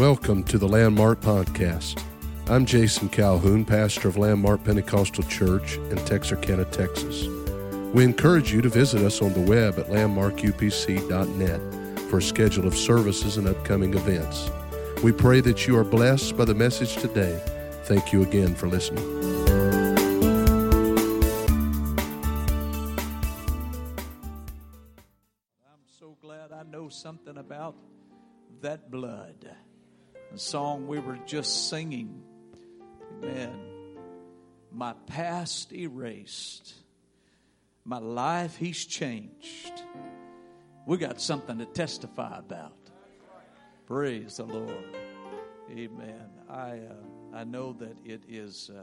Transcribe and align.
Welcome 0.00 0.42
to 0.44 0.56
the 0.56 0.66
Landmark 0.66 1.20
Podcast. 1.20 2.02
I'm 2.48 2.64
Jason 2.64 3.10
Calhoun, 3.10 3.66
pastor 3.66 4.08
of 4.08 4.16
Landmark 4.16 4.64
Pentecostal 4.64 5.24
Church 5.24 5.76
in 5.76 5.96
Texarkana, 6.06 6.64
Texas. 6.64 7.26
We 7.92 8.04
encourage 8.04 8.50
you 8.50 8.62
to 8.62 8.70
visit 8.70 9.02
us 9.02 9.20
on 9.20 9.34
the 9.34 9.42
web 9.42 9.78
at 9.78 9.88
landmarkupc.net 9.88 11.98
for 12.08 12.16
a 12.16 12.22
schedule 12.22 12.66
of 12.66 12.74
services 12.74 13.36
and 13.36 13.46
upcoming 13.46 13.92
events. 13.92 14.48
We 15.02 15.12
pray 15.12 15.42
that 15.42 15.66
you 15.66 15.76
are 15.76 15.84
blessed 15.84 16.34
by 16.34 16.46
the 16.46 16.54
message 16.54 16.96
today. 16.96 17.38
Thank 17.84 18.10
you 18.10 18.22
again 18.22 18.54
for 18.54 18.68
listening. 18.68 19.04
I'm 25.70 25.84
so 25.84 26.16
glad 26.22 26.52
I 26.52 26.62
know 26.62 26.88
something 26.88 27.36
about 27.36 27.76
that 28.62 28.90
blood. 28.90 29.50
The 30.32 30.38
song 30.38 30.86
we 30.86 31.00
were 31.00 31.18
just 31.26 31.68
singing. 31.68 32.22
Amen. 33.22 33.58
My 34.70 34.94
past 35.06 35.72
erased. 35.72 36.72
My 37.84 37.98
life 37.98 38.56
he's 38.56 38.84
changed. 38.84 39.82
We 40.86 40.98
got 40.98 41.20
something 41.20 41.58
to 41.58 41.66
testify 41.66 42.38
about. 42.38 42.76
Praise 43.86 44.36
the 44.36 44.44
Lord. 44.44 44.96
Amen. 45.68 46.28
I 46.48 46.78
uh, 46.78 47.36
I 47.36 47.42
know 47.42 47.72
that 47.74 47.96
it 48.04 48.22
is 48.28 48.70
uh, 48.72 48.82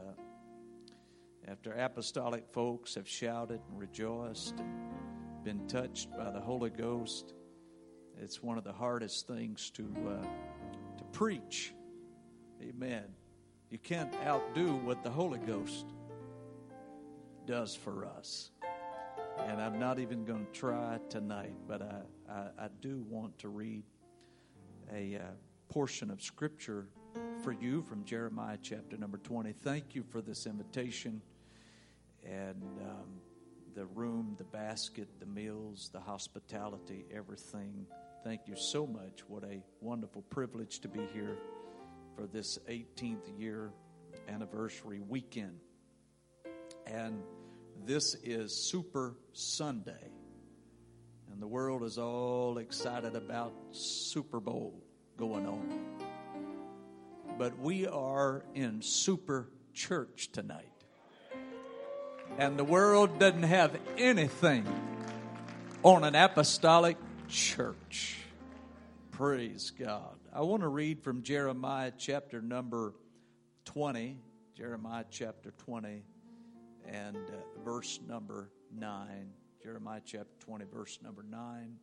after 1.50 1.72
apostolic 1.72 2.44
folks 2.52 2.94
have 2.94 3.08
shouted 3.08 3.60
and 3.70 3.80
rejoiced 3.80 4.58
and 4.58 5.44
been 5.44 5.66
touched 5.66 6.10
by 6.10 6.30
the 6.30 6.40
Holy 6.40 6.70
Ghost. 6.70 7.32
It's 8.20 8.42
one 8.42 8.58
of 8.58 8.64
the 8.64 8.72
hardest 8.72 9.26
things 9.26 9.70
to 9.70 9.84
uh, 10.06 10.22
to 10.22 10.28
preach. 11.18 11.74
Amen. 12.62 13.02
You 13.70 13.78
can't 13.78 14.14
outdo 14.24 14.76
what 14.76 15.02
the 15.02 15.10
Holy 15.10 15.40
Ghost 15.40 15.84
does 17.44 17.74
for 17.74 18.06
us. 18.06 18.52
And 19.40 19.60
I'm 19.60 19.80
not 19.80 19.98
even 19.98 20.24
going 20.24 20.46
to 20.46 20.52
try 20.52 21.00
tonight, 21.10 21.56
but 21.66 21.82
I, 21.82 22.32
I, 22.32 22.66
I 22.66 22.68
do 22.80 23.04
want 23.08 23.36
to 23.40 23.48
read 23.48 23.82
a 24.94 25.16
uh, 25.16 25.20
portion 25.68 26.12
of 26.12 26.22
Scripture 26.22 26.86
for 27.42 27.50
you 27.50 27.82
from 27.82 28.04
Jeremiah 28.04 28.58
chapter 28.62 28.96
number 28.96 29.18
20. 29.18 29.52
Thank 29.54 29.96
you 29.96 30.04
for 30.04 30.22
this 30.22 30.46
invitation 30.46 31.20
and 32.24 32.62
um, 32.80 33.08
the 33.74 33.86
room, 33.86 34.36
the 34.38 34.44
basket, 34.44 35.08
the 35.18 35.26
meals, 35.26 35.90
the 35.92 35.98
hospitality, 36.00 37.06
everything. 37.12 37.88
Thank 38.24 38.48
you 38.48 38.56
so 38.56 38.84
much. 38.84 39.20
What 39.28 39.44
a 39.44 39.62
wonderful 39.80 40.22
privilege 40.22 40.80
to 40.80 40.88
be 40.88 41.06
here 41.14 41.36
for 42.16 42.26
this 42.26 42.58
18th 42.68 43.38
year 43.38 43.70
anniversary 44.28 45.00
weekend. 45.00 45.60
And 46.84 47.22
this 47.86 48.16
is 48.24 48.52
Super 48.68 49.14
Sunday. 49.32 50.10
And 51.30 51.40
the 51.40 51.46
world 51.46 51.84
is 51.84 51.96
all 51.96 52.58
excited 52.58 53.14
about 53.14 53.52
Super 53.70 54.40
Bowl 54.40 54.82
going 55.16 55.46
on. 55.46 55.84
But 57.38 57.56
we 57.60 57.86
are 57.86 58.44
in 58.52 58.82
Super 58.82 59.48
Church 59.74 60.32
tonight. 60.32 60.66
And 62.36 62.58
the 62.58 62.64
world 62.64 63.20
doesn't 63.20 63.44
have 63.44 63.78
anything 63.96 64.66
on 65.84 66.02
an 66.02 66.16
apostolic 66.16 66.96
church. 67.28 68.16
Praise 69.10 69.70
God. 69.70 70.16
I 70.32 70.40
want 70.40 70.62
to 70.62 70.68
read 70.68 71.02
from 71.02 71.22
Jeremiah 71.22 71.92
chapter 71.96 72.40
number 72.40 72.94
20, 73.66 74.18
Jeremiah 74.56 75.04
chapter 75.10 75.52
20, 75.58 76.02
and 76.86 77.16
uh, 77.16 77.62
verse 77.64 78.00
number 78.08 78.50
9. 78.74 79.30
Jeremiah 79.62 80.00
chapter 80.04 80.32
20, 80.40 80.64
verse 80.72 80.98
number 81.02 81.22
9. 81.22 81.76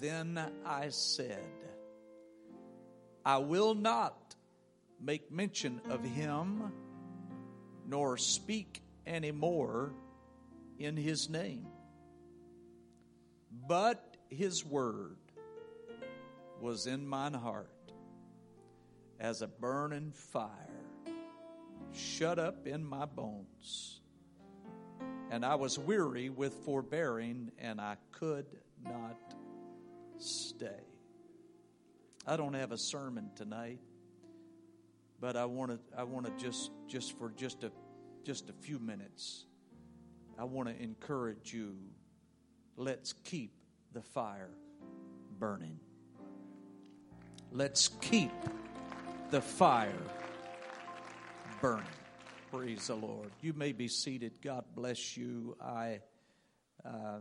Then 0.00 0.40
I 0.64 0.88
said, 0.88 1.44
I 3.24 3.38
will 3.38 3.74
not 3.74 4.34
make 5.00 5.30
mention 5.30 5.80
of 5.88 6.02
him, 6.04 6.72
nor 7.86 8.16
speak 8.16 8.82
any 9.06 9.30
more 9.30 9.92
in 10.78 10.96
his 10.96 11.30
name. 11.30 11.66
But 13.68 14.05
his 14.28 14.64
word 14.64 15.16
was 16.60 16.86
in 16.86 17.06
mine 17.06 17.34
heart 17.34 17.70
as 19.18 19.42
a 19.42 19.46
burning 19.46 20.12
fire, 20.12 20.50
shut 21.92 22.38
up 22.38 22.66
in 22.66 22.84
my 22.84 23.04
bones. 23.06 24.00
And 25.30 25.44
I 25.44 25.56
was 25.56 25.78
weary 25.78 26.30
with 26.30 26.54
forbearing, 26.64 27.50
and 27.58 27.80
I 27.80 27.96
could 28.12 28.46
not 28.84 29.16
stay. 30.18 30.84
I 32.26 32.36
don't 32.36 32.54
have 32.54 32.72
a 32.72 32.78
sermon 32.78 33.30
tonight, 33.34 33.80
but 35.20 35.36
I 35.36 35.44
want 35.46 35.72
to 35.72 35.98
I 35.98 36.04
want 36.04 36.26
to 36.26 36.44
just 36.44 36.70
just 36.86 37.18
for 37.18 37.30
just 37.30 37.64
a 37.64 37.72
just 38.24 38.50
a 38.50 38.52
few 38.52 38.78
minutes 38.78 39.44
I 40.38 40.44
want 40.44 40.68
to 40.68 40.82
encourage 40.82 41.52
you 41.52 41.76
let's 42.76 43.12
keep 43.12 43.52
the 43.96 44.02
fire 44.02 44.50
burning. 45.38 45.80
Let's 47.50 47.88
keep 47.88 48.30
the 49.30 49.40
fire 49.40 50.02
burning. 51.62 51.86
Praise 52.52 52.88
the 52.88 52.94
Lord. 52.94 53.30
You 53.40 53.54
may 53.54 53.72
be 53.72 53.88
seated. 53.88 54.42
God 54.42 54.64
bless 54.74 55.16
you. 55.16 55.56
I 55.62 56.00
uh, 56.84 57.20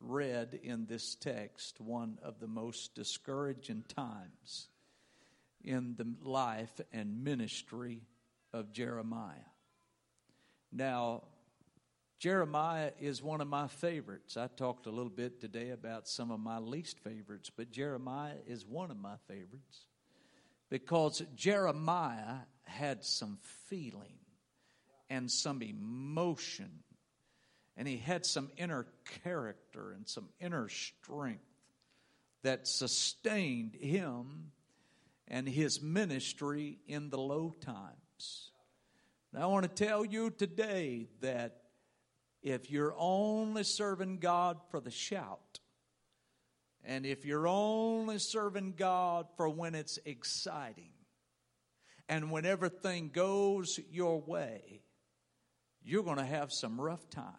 read 0.00 0.58
in 0.62 0.86
this 0.86 1.16
text 1.16 1.78
one 1.82 2.18
of 2.22 2.40
the 2.40 2.48
most 2.48 2.94
discouraging 2.94 3.84
times 3.86 4.68
in 5.62 5.96
the 5.98 6.06
life 6.26 6.80
and 6.94 7.22
ministry 7.22 8.00
of 8.54 8.72
Jeremiah. 8.72 9.50
Now, 10.72 11.24
Jeremiah 12.24 12.92
is 12.98 13.22
one 13.22 13.42
of 13.42 13.48
my 13.48 13.68
favorites. 13.68 14.38
I 14.38 14.46
talked 14.46 14.86
a 14.86 14.90
little 14.90 15.10
bit 15.10 15.42
today 15.42 15.72
about 15.72 16.08
some 16.08 16.30
of 16.30 16.40
my 16.40 16.56
least 16.56 16.98
favorites, 17.00 17.50
but 17.54 17.70
Jeremiah 17.70 18.36
is 18.46 18.64
one 18.64 18.90
of 18.90 18.96
my 18.96 19.16
favorites 19.28 19.88
because 20.70 21.22
Jeremiah 21.36 22.36
had 22.62 23.04
some 23.04 23.36
feeling 23.68 24.16
and 25.10 25.30
some 25.30 25.60
emotion, 25.60 26.70
and 27.76 27.86
he 27.86 27.98
had 27.98 28.24
some 28.24 28.50
inner 28.56 28.86
character 29.22 29.92
and 29.92 30.08
some 30.08 30.30
inner 30.40 30.70
strength 30.70 31.44
that 32.42 32.66
sustained 32.66 33.74
him 33.74 34.52
and 35.28 35.46
his 35.46 35.82
ministry 35.82 36.78
in 36.88 37.10
the 37.10 37.18
low 37.18 37.54
times. 37.60 38.50
Now, 39.30 39.42
I 39.42 39.46
want 39.48 39.64
to 39.64 39.84
tell 39.84 40.06
you 40.06 40.30
today 40.30 41.08
that 41.20 41.63
if 42.44 42.70
you're 42.70 42.94
only 42.98 43.64
serving 43.64 44.18
God 44.18 44.58
for 44.70 44.78
the 44.78 44.90
shout, 44.90 45.60
and 46.84 47.06
if 47.06 47.24
you're 47.24 47.48
only 47.48 48.18
serving 48.18 48.74
God 48.76 49.26
for 49.38 49.48
when 49.48 49.74
it's 49.74 49.98
exciting, 50.04 50.90
and 52.06 52.30
when 52.30 52.44
everything 52.44 53.08
goes 53.08 53.80
your 53.90 54.20
way, 54.20 54.82
you're 55.82 56.02
going 56.02 56.18
to 56.18 56.24
have 56.24 56.52
some 56.52 56.78
rough 56.78 57.08
times. 57.08 57.34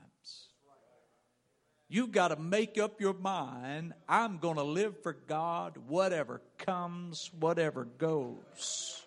You've 1.88 2.11
got 2.11 2.29
to 2.29 2.35
make 2.35 2.79
up 2.79 2.99
your 2.99 3.13
mind 3.13 3.94
I'm 4.09 4.39
going 4.39 4.55
to 4.55 4.63
live 4.63 5.03
for 5.03 5.13
God, 5.13 5.77
whatever 5.88 6.41
comes, 6.57 7.30
whatever 7.39 7.85
goes. 7.85 9.03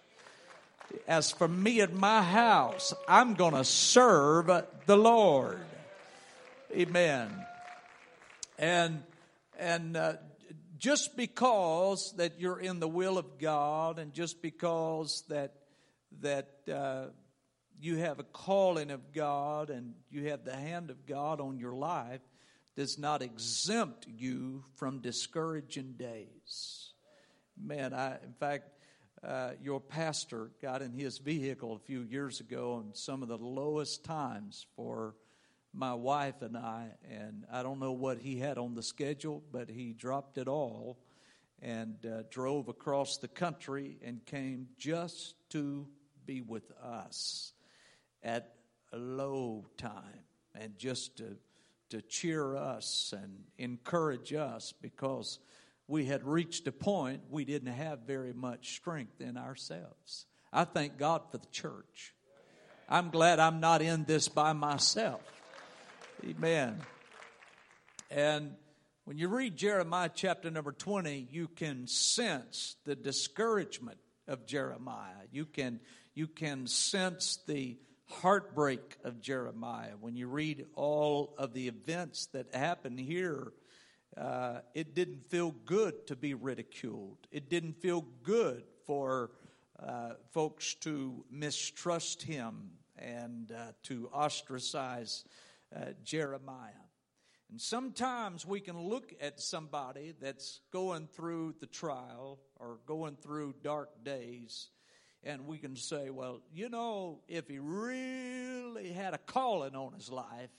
As 1.08 1.32
for 1.32 1.48
me 1.48 1.80
and 1.80 1.94
my 1.94 2.22
house, 2.22 2.94
I'm 3.08 3.34
going 3.34 3.54
to 3.54 3.64
serve 3.64 4.48
the 4.86 4.96
Lord. 4.96 5.58
Amen. 6.70 7.30
And 8.58 9.02
and 9.58 9.96
uh, 9.96 10.14
just 10.76 11.16
because 11.16 12.12
that 12.18 12.38
you're 12.38 12.60
in 12.60 12.78
the 12.78 12.88
will 12.88 13.16
of 13.16 13.38
God, 13.38 13.98
and 13.98 14.12
just 14.12 14.42
because 14.42 15.24
that 15.30 15.54
that 16.20 16.50
uh, 16.70 17.06
you 17.80 17.96
have 17.96 18.18
a 18.18 18.22
calling 18.22 18.90
of 18.90 19.14
God 19.14 19.70
and 19.70 19.94
you 20.10 20.28
have 20.28 20.44
the 20.44 20.54
hand 20.54 20.90
of 20.90 21.06
God 21.06 21.40
on 21.40 21.58
your 21.58 21.72
life, 21.72 22.20
does 22.76 22.98
not 22.98 23.22
exempt 23.22 24.06
you 24.06 24.62
from 24.76 25.00
discouraging 25.00 25.94
days. 25.94 26.92
Man, 27.60 27.94
I 27.94 28.16
in 28.24 28.34
fact. 28.38 28.64
Uh, 29.20 29.50
your 29.60 29.80
pastor 29.80 30.52
got 30.62 30.80
in 30.80 30.92
his 30.92 31.18
vehicle 31.18 31.74
a 31.74 31.78
few 31.80 32.02
years 32.02 32.38
ago 32.38 32.74
on 32.74 32.90
some 32.92 33.20
of 33.20 33.28
the 33.28 33.36
lowest 33.36 34.04
times 34.04 34.64
for 34.76 35.16
my 35.78 35.94
wife 35.94 36.42
and 36.42 36.56
I, 36.56 36.88
and 37.08 37.44
I 37.52 37.62
don't 37.62 37.78
know 37.78 37.92
what 37.92 38.18
he 38.18 38.36
had 38.36 38.58
on 38.58 38.74
the 38.74 38.82
schedule, 38.82 39.44
but 39.52 39.70
he 39.70 39.92
dropped 39.92 40.36
it 40.36 40.48
all 40.48 40.98
and 41.62 41.94
uh, 42.04 42.22
drove 42.30 42.68
across 42.68 43.18
the 43.18 43.28
country 43.28 43.96
and 44.04 44.24
came 44.26 44.66
just 44.76 45.36
to 45.50 45.86
be 46.26 46.40
with 46.40 46.68
us 46.82 47.52
at 48.24 48.54
a 48.92 48.98
low 48.98 49.66
time 49.76 50.24
and 50.56 50.76
just 50.78 51.16
to, 51.18 51.36
to 51.90 52.02
cheer 52.02 52.56
us 52.56 53.14
and 53.16 53.44
encourage 53.56 54.32
us 54.32 54.74
because 54.82 55.38
we 55.86 56.06
had 56.06 56.24
reached 56.24 56.66
a 56.66 56.72
point 56.72 57.22
we 57.30 57.44
didn't 57.44 57.72
have 57.72 58.00
very 58.00 58.32
much 58.32 58.74
strength 58.74 59.20
in 59.20 59.36
ourselves. 59.36 60.26
I 60.52 60.64
thank 60.64 60.98
God 60.98 61.22
for 61.30 61.38
the 61.38 61.46
church. 61.52 62.14
I'm 62.88 63.10
glad 63.10 63.38
I'm 63.38 63.60
not 63.60 63.80
in 63.80 64.04
this 64.04 64.26
by 64.28 64.54
myself. 64.54 65.37
Amen. 66.24 66.80
And 68.10 68.56
when 69.04 69.18
you 69.18 69.28
read 69.28 69.56
Jeremiah 69.56 70.10
chapter 70.12 70.50
number 70.50 70.72
20, 70.72 71.28
you 71.30 71.46
can 71.46 71.86
sense 71.86 72.74
the 72.84 72.96
discouragement 72.96 73.98
of 74.26 74.44
Jeremiah. 74.44 75.26
You 75.30 75.46
can, 75.46 75.78
you 76.14 76.26
can 76.26 76.66
sense 76.66 77.38
the 77.46 77.78
heartbreak 78.06 78.96
of 79.04 79.20
Jeremiah. 79.20 79.92
When 80.00 80.16
you 80.16 80.26
read 80.26 80.66
all 80.74 81.34
of 81.38 81.52
the 81.52 81.68
events 81.68 82.26
that 82.32 82.52
happened 82.52 82.98
here, 82.98 83.52
uh, 84.16 84.60
it 84.74 84.96
didn't 84.96 85.30
feel 85.30 85.52
good 85.66 86.08
to 86.08 86.16
be 86.16 86.34
ridiculed. 86.34 87.18
It 87.30 87.48
didn't 87.48 87.80
feel 87.80 88.04
good 88.24 88.64
for 88.86 89.30
uh, 89.80 90.14
folks 90.32 90.74
to 90.80 91.24
mistrust 91.30 92.22
him 92.22 92.70
and 92.98 93.52
uh, 93.52 93.72
to 93.84 94.10
ostracize 94.12 95.24
uh, 95.74 95.92
Jeremiah. 96.04 96.72
And 97.50 97.60
sometimes 97.60 98.44
we 98.44 98.60
can 98.60 98.78
look 98.78 99.14
at 99.20 99.40
somebody 99.40 100.14
that's 100.20 100.60
going 100.70 101.06
through 101.06 101.54
the 101.60 101.66
trial 101.66 102.40
or 102.56 102.78
going 102.86 103.16
through 103.16 103.54
dark 103.62 104.04
days, 104.04 104.68
and 105.24 105.46
we 105.46 105.56
can 105.58 105.74
say, 105.74 106.10
well, 106.10 106.42
you 106.52 106.68
know, 106.68 107.20
if 107.26 107.48
he 107.48 107.58
really 107.58 108.92
had 108.92 109.14
a 109.14 109.18
calling 109.18 109.74
on 109.74 109.94
his 109.94 110.10
life, 110.10 110.50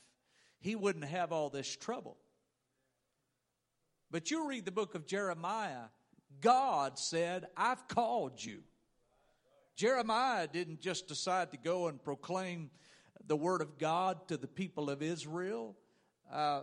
he 0.60 0.76
wouldn't 0.76 1.06
have 1.06 1.32
all 1.32 1.50
this 1.50 1.76
trouble. 1.76 2.18
But 4.12 4.32
you 4.32 4.48
read 4.48 4.66
the 4.66 4.72
book 4.72 4.96
of 4.96 5.06
Jeremiah, 5.06 5.90
God 6.42 6.98
said, 6.98 7.48
I've 7.56 7.88
called 7.88 8.44
you. 8.44 8.62
Jeremiah 9.76 10.48
didn't 10.48 10.82
just 10.82 11.08
decide 11.08 11.52
to 11.52 11.58
go 11.58 11.88
and 11.88 12.04
proclaim 12.04 12.72
the 13.28 13.36
word 13.36 13.62
of 13.62 13.78
God 13.78 14.28
to 14.28 14.38
the 14.38 14.48
people 14.48 14.90
of 14.90 15.02
Israel. 15.02 15.76
Uh, 16.32 16.62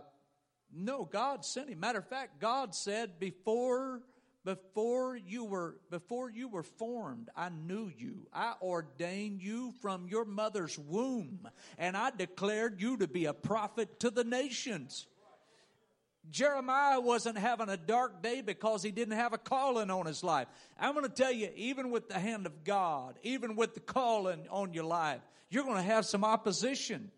no, 0.73 1.05
God 1.05 1.45
sent 1.45 1.69
him. 1.69 1.79
Matter 1.79 1.99
of 1.99 2.07
fact, 2.07 2.39
God 2.39 2.75
said, 2.75 3.19
before 3.19 4.01
before 4.47 5.17
you 5.17 5.43
were 5.43 5.75
before 5.91 6.29
you 6.29 6.47
were 6.47 6.63
formed 6.63 7.29
i 7.35 7.49
knew 7.49 7.91
you 7.97 8.25
i 8.33 8.53
ordained 8.61 9.41
you 9.41 9.73
from 9.81 10.07
your 10.07 10.23
mother's 10.23 10.79
womb 10.79 11.49
and 11.77 11.97
i 11.97 12.09
declared 12.11 12.81
you 12.81 12.95
to 12.95 13.09
be 13.09 13.25
a 13.25 13.33
prophet 13.33 13.99
to 13.99 14.09
the 14.09 14.23
nations 14.23 15.05
jeremiah 16.29 16.99
wasn't 16.99 17.37
having 17.37 17.69
a 17.69 17.77
dark 17.77 18.21
day 18.21 18.41
because 18.41 18.83
he 18.83 18.91
didn't 18.91 19.17
have 19.17 19.33
a 19.33 19.37
calling 19.37 19.89
on 19.89 20.05
his 20.05 20.23
life 20.23 20.47
i'm 20.79 20.93
going 20.93 21.05
to 21.05 21.11
tell 21.11 21.31
you 21.31 21.49
even 21.55 21.91
with 21.91 22.09
the 22.09 22.19
hand 22.19 22.45
of 22.45 22.63
god 22.63 23.17
even 23.23 23.55
with 23.55 23.73
the 23.73 23.79
calling 23.79 24.45
on 24.49 24.73
your 24.73 24.83
life 24.83 25.21
you're 25.49 25.63
going 25.63 25.77
to 25.77 25.81
have 25.81 26.05
some 26.05 26.23
opposition 26.23 27.11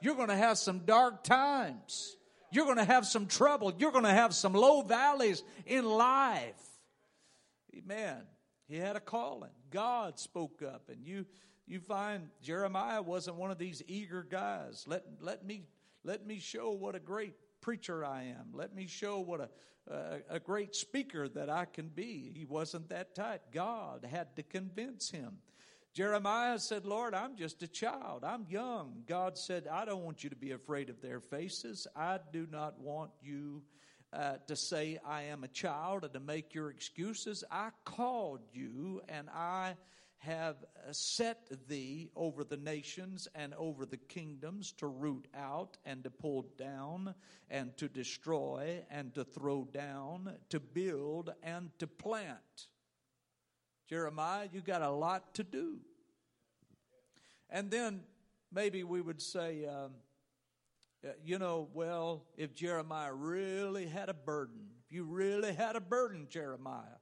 you're 0.00 0.16
going 0.16 0.28
to 0.28 0.36
have 0.36 0.58
some 0.58 0.80
dark 0.80 1.22
times 1.24 2.16
you're 2.54 2.66
going 2.66 2.78
to 2.78 2.84
have 2.84 3.04
some 3.04 3.26
trouble. 3.26 3.74
You're 3.76 3.90
going 3.90 4.04
to 4.04 4.10
have 4.10 4.32
some 4.32 4.52
low 4.52 4.82
valleys 4.82 5.42
in 5.66 5.84
life. 5.84 6.54
Amen. 7.76 8.22
He 8.68 8.76
had 8.76 8.94
a 8.94 9.00
calling. 9.00 9.50
God 9.70 10.20
spoke 10.20 10.62
up, 10.62 10.88
and 10.88 11.04
you 11.04 11.26
you 11.66 11.80
find 11.80 12.28
Jeremiah 12.42 13.02
wasn't 13.02 13.36
one 13.36 13.50
of 13.50 13.58
these 13.58 13.82
eager 13.88 14.22
guys. 14.22 14.84
Let 14.86 15.04
let 15.20 15.44
me 15.44 15.64
let 16.04 16.24
me 16.24 16.38
show 16.38 16.70
what 16.70 16.94
a 16.94 17.00
great 17.00 17.34
preacher 17.64 18.04
I 18.04 18.24
am. 18.24 18.52
Let 18.52 18.74
me 18.74 18.86
show 18.86 19.20
what 19.20 19.40
a 19.40 19.48
a, 19.90 20.18
a 20.30 20.40
great 20.40 20.74
speaker 20.74 21.28
that 21.28 21.50
I 21.50 21.66
can 21.66 21.88
be. 21.88 22.32
He 22.34 22.44
wasn't 22.44 22.88
that 22.88 23.14
type. 23.14 23.52
God 23.52 24.06
had 24.10 24.34
to 24.36 24.42
convince 24.42 25.10
him. 25.10 25.38
Jeremiah 25.92 26.58
said, 26.58 26.86
Lord, 26.86 27.14
I'm 27.14 27.36
just 27.36 27.62
a 27.62 27.68
child. 27.68 28.24
I'm 28.24 28.46
young. 28.48 29.04
God 29.06 29.38
said, 29.38 29.68
I 29.70 29.84
don't 29.84 30.02
want 30.02 30.24
you 30.24 30.30
to 30.30 30.36
be 30.36 30.50
afraid 30.50 30.90
of 30.90 31.00
their 31.00 31.20
faces. 31.20 31.86
I 31.94 32.18
do 32.32 32.48
not 32.50 32.80
want 32.80 33.10
you 33.22 33.62
uh, 34.12 34.34
to 34.48 34.56
say, 34.56 34.98
I 35.06 35.24
am 35.24 35.44
a 35.44 35.48
child 35.48 36.04
and 36.04 36.12
to 36.14 36.20
make 36.20 36.54
your 36.54 36.70
excuses. 36.70 37.44
I 37.50 37.70
called 37.84 38.40
you 38.52 39.02
and 39.08 39.28
I 39.30 39.76
have 40.26 40.56
set 40.92 41.48
thee 41.68 42.10
over 42.16 42.44
the 42.44 42.56
nations 42.56 43.28
and 43.34 43.54
over 43.54 43.86
the 43.86 43.96
kingdoms 43.96 44.72
to 44.72 44.86
root 44.86 45.26
out 45.34 45.76
and 45.84 46.04
to 46.04 46.10
pull 46.10 46.46
down 46.58 47.14
and 47.50 47.76
to 47.76 47.88
destroy 47.88 48.82
and 48.90 49.14
to 49.14 49.24
throw 49.24 49.64
down, 49.64 50.34
to 50.48 50.60
build 50.60 51.32
and 51.42 51.70
to 51.78 51.86
plant. 51.86 52.68
Jeremiah, 53.88 54.48
you 54.52 54.60
got 54.60 54.82
a 54.82 54.90
lot 54.90 55.34
to 55.34 55.44
do. 55.44 55.78
And 57.50 57.70
then 57.70 58.00
maybe 58.52 58.82
we 58.82 59.00
would 59.00 59.20
say, 59.20 59.66
um, 59.66 59.92
uh, 61.04 61.10
you 61.22 61.38
know, 61.38 61.68
well, 61.74 62.24
if 62.36 62.54
Jeremiah 62.54 63.12
really 63.12 63.86
had 63.86 64.08
a 64.08 64.14
burden, 64.14 64.70
if 64.84 64.92
you 64.92 65.04
really 65.04 65.52
had 65.52 65.76
a 65.76 65.80
burden, 65.80 66.26
Jeremiah, 66.30 66.98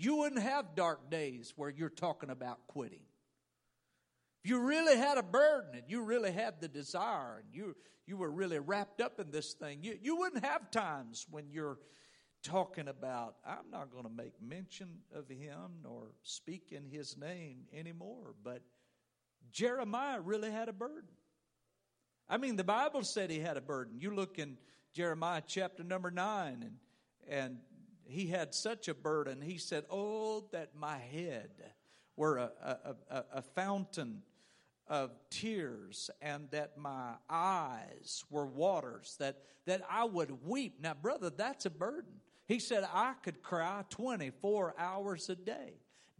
you 0.00 0.16
wouldn't 0.16 0.42
have 0.42 0.74
dark 0.74 1.10
days 1.10 1.52
where 1.56 1.70
you're 1.70 1.88
talking 1.88 2.30
about 2.30 2.66
quitting. 2.66 3.02
If 4.42 4.50
you 4.50 4.60
really 4.60 4.96
had 4.96 5.18
a 5.18 5.22
burden 5.22 5.74
and 5.74 5.84
you 5.88 6.02
really 6.02 6.32
had 6.32 6.60
the 6.60 6.68
desire 6.68 7.42
and 7.44 7.54
you, 7.54 7.76
you 8.06 8.16
were 8.16 8.30
really 8.30 8.58
wrapped 8.58 9.00
up 9.00 9.20
in 9.20 9.30
this 9.30 9.52
thing, 9.52 9.80
you, 9.82 9.98
you 10.00 10.16
wouldn't 10.16 10.44
have 10.44 10.70
times 10.70 11.26
when 11.30 11.50
you're 11.50 11.78
talking 12.42 12.88
about, 12.88 13.34
I'm 13.44 13.70
not 13.70 13.90
going 13.90 14.04
to 14.04 14.10
make 14.10 14.40
mention 14.40 15.00
of 15.14 15.28
him 15.28 15.82
nor 15.82 16.12
speak 16.22 16.72
in 16.72 16.86
his 16.86 17.16
name 17.18 17.64
anymore. 17.72 18.34
But 18.42 18.62
Jeremiah 19.52 20.20
really 20.20 20.50
had 20.50 20.68
a 20.68 20.72
burden. 20.72 21.10
I 22.28 22.38
mean, 22.38 22.56
the 22.56 22.64
Bible 22.64 23.02
said 23.02 23.30
he 23.30 23.40
had 23.40 23.56
a 23.56 23.60
burden. 23.60 24.00
You 24.00 24.14
look 24.14 24.38
in 24.38 24.56
Jeremiah 24.94 25.42
chapter 25.46 25.84
number 25.84 26.10
nine, 26.10 26.62
and, 26.62 26.76
and 27.28 27.58
he 28.10 28.26
had 28.26 28.54
such 28.54 28.88
a 28.88 28.94
burden. 28.94 29.40
He 29.40 29.58
said, 29.58 29.84
Oh, 29.90 30.44
that 30.52 30.74
my 30.74 30.98
head 30.98 31.50
were 32.16 32.38
a, 32.38 32.50
a, 32.62 32.94
a, 33.10 33.24
a 33.34 33.42
fountain 33.42 34.22
of 34.86 35.12
tears 35.30 36.10
and 36.20 36.50
that 36.50 36.76
my 36.76 37.12
eyes 37.28 38.24
were 38.28 38.44
waters, 38.44 39.16
that, 39.20 39.38
that 39.64 39.82
I 39.88 40.04
would 40.04 40.44
weep. 40.44 40.80
Now, 40.82 40.94
brother, 40.94 41.30
that's 41.30 41.64
a 41.64 41.70
burden. 41.70 42.12
He 42.46 42.58
said, 42.58 42.86
I 42.92 43.14
could 43.22 43.42
cry 43.42 43.84
24 43.88 44.74
hours 44.76 45.30
a 45.30 45.36
day. 45.36 45.74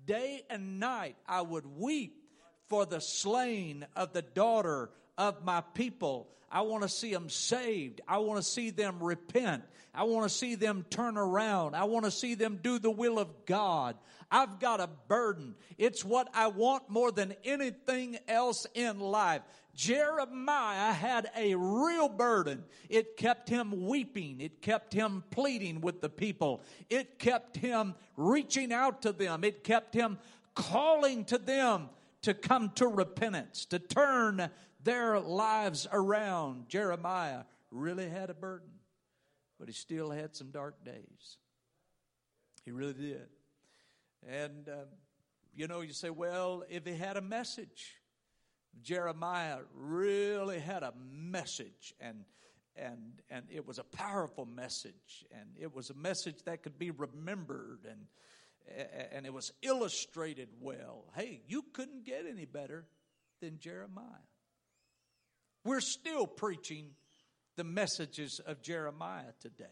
Day 0.07 0.43
and 0.49 0.79
night, 0.79 1.17
I 1.27 1.43
would 1.43 1.67
weep 1.67 2.23
for 2.69 2.87
the 2.87 3.01
slain 3.01 3.85
of 3.97 4.13
the 4.13 4.23
daughter 4.23 4.91
of 5.21 5.45
my 5.45 5.61
people. 5.75 6.27
I 6.51 6.63
want 6.63 6.83
to 6.83 6.89
see 6.89 7.13
them 7.13 7.29
saved. 7.29 8.01
I 8.09 8.19
want 8.19 8.43
to 8.43 8.43
see 8.43 8.71
them 8.71 9.03
repent. 9.03 9.63
I 9.95 10.05
want 10.05 10.25
to 10.25 10.35
see 10.35 10.55
them 10.55 10.87
turn 10.89 11.19
around. 11.19 11.77
I 11.77 11.85
want 11.85 12.07
to 12.07 12.11
see 12.11 12.35
them 12.35 12.59
do 12.63 12.79
the 12.79 12.91
will 12.91 13.19
of 13.19 13.29
God. 13.45 13.97
I've 14.31 14.59
got 14.59 14.81
a 14.81 14.89
burden. 15.09 15.57
It's 15.77 16.05
what 16.05 16.29
I 16.33 16.47
want 16.47 16.89
more 16.89 17.13
than 17.13 17.35
anything 17.45 18.17
else 18.27 18.67
in 18.75 18.99
life. 18.99 19.43
Jeremiah 19.75 20.93
had 20.93 21.31
a 21.37 21.55
real 21.55 22.09
burden. 22.09 22.65
It 22.89 23.19
kept 23.19 23.51
him 23.51 23.87
weeping. 23.87 24.41
It 24.41 24.63
kept 24.63 24.95
him 24.95 25.23
pleading 25.31 25.83
with 25.83 26.01
the 26.01 26.09
people. 26.09 26.63
It 26.89 27.19
kept 27.19 27.59
him 27.59 27.95
reaching 28.17 28.73
out 28.73 29.03
to 29.03 29.13
them. 29.13 29.45
It 29.45 29.65
kept 29.65 29.95
him 29.95 30.19
calling 30.55 31.27
to 31.27 31.37
them 31.37 31.91
to 32.23 32.35
come 32.35 32.71
to 32.71 32.87
repentance, 32.87 33.65
to 33.67 33.79
turn 33.79 34.51
their 34.83 35.21
lives 35.21 35.87
around. 35.93 36.69
Jeremiah 36.69 37.45
really 37.71 38.09
had 38.09 38.31
a 38.31 38.35
burden, 38.35 38.71
but 39.59 39.69
he 39.69 39.75
still 39.75 40.11
had 40.11 40.35
some 40.35 40.51
dark 40.51 40.85
days. 40.85 41.37
He 42.65 42.71
really 42.71 42.95
did. 42.95 43.29
And, 44.29 44.69
uh, 44.69 44.85
you 45.55 45.67
know, 45.67 45.81
you 45.81 45.93
say, 45.93 46.11
well, 46.11 46.65
if 46.69 46.85
he 46.87 46.95
had 46.95 47.17
a 47.17 47.23
message, 47.23 48.01
Jeremiah 48.83 49.59
really 49.75 50.59
had 50.59 50.83
a 50.83 50.93
message 51.13 51.95
and 52.01 52.25
and 52.77 53.21
and 53.29 53.45
it 53.51 53.67
was 53.67 53.79
a 53.79 53.85
powerful 53.85 54.47
message 54.47 55.25
and 55.33 55.51
it 55.59 55.75
was 55.75 55.91
a 55.91 55.95
message 55.95 56.43
that 56.45 56.63
could 56.63 56.79
be 56.79 56.91
remembered 56.91 57.81
and 57.89 58.07
and 59.13 59.27
it 59.27 59.33
was 59.33 59.53
illustrated 59.63 60.49
well. 60.61 61.05
Hey, 61.17 61.43
you 61.49 61.65
couldn't 61.73 62.05
get 62.05 62.25
any 62.31 62.45
better 62.45 62.87
than 63.41 63.59
Jeremiah. 63.59 64.05
We're 65.65 65.81
still 65.81 66.27
preaching 66.27 66.91
the 67.57 67.65
messages 67.65 68.41
of 68.47 68.63
Jeremiah 68.63 69.33
today. 69.41 69.65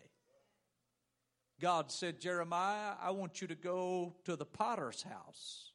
God 1.60 1.90
said, 1.90 2.20
Jeremiah, 2.20 2.92
I 3.00 3.10
want 3.10 3.40
you 3.40 3.48
to 3.48 3.54
go 3.54 4.14
to 4.24 4.36
the 4.36 4.44
potter's 4.44 5.02
house. 5.02 5.72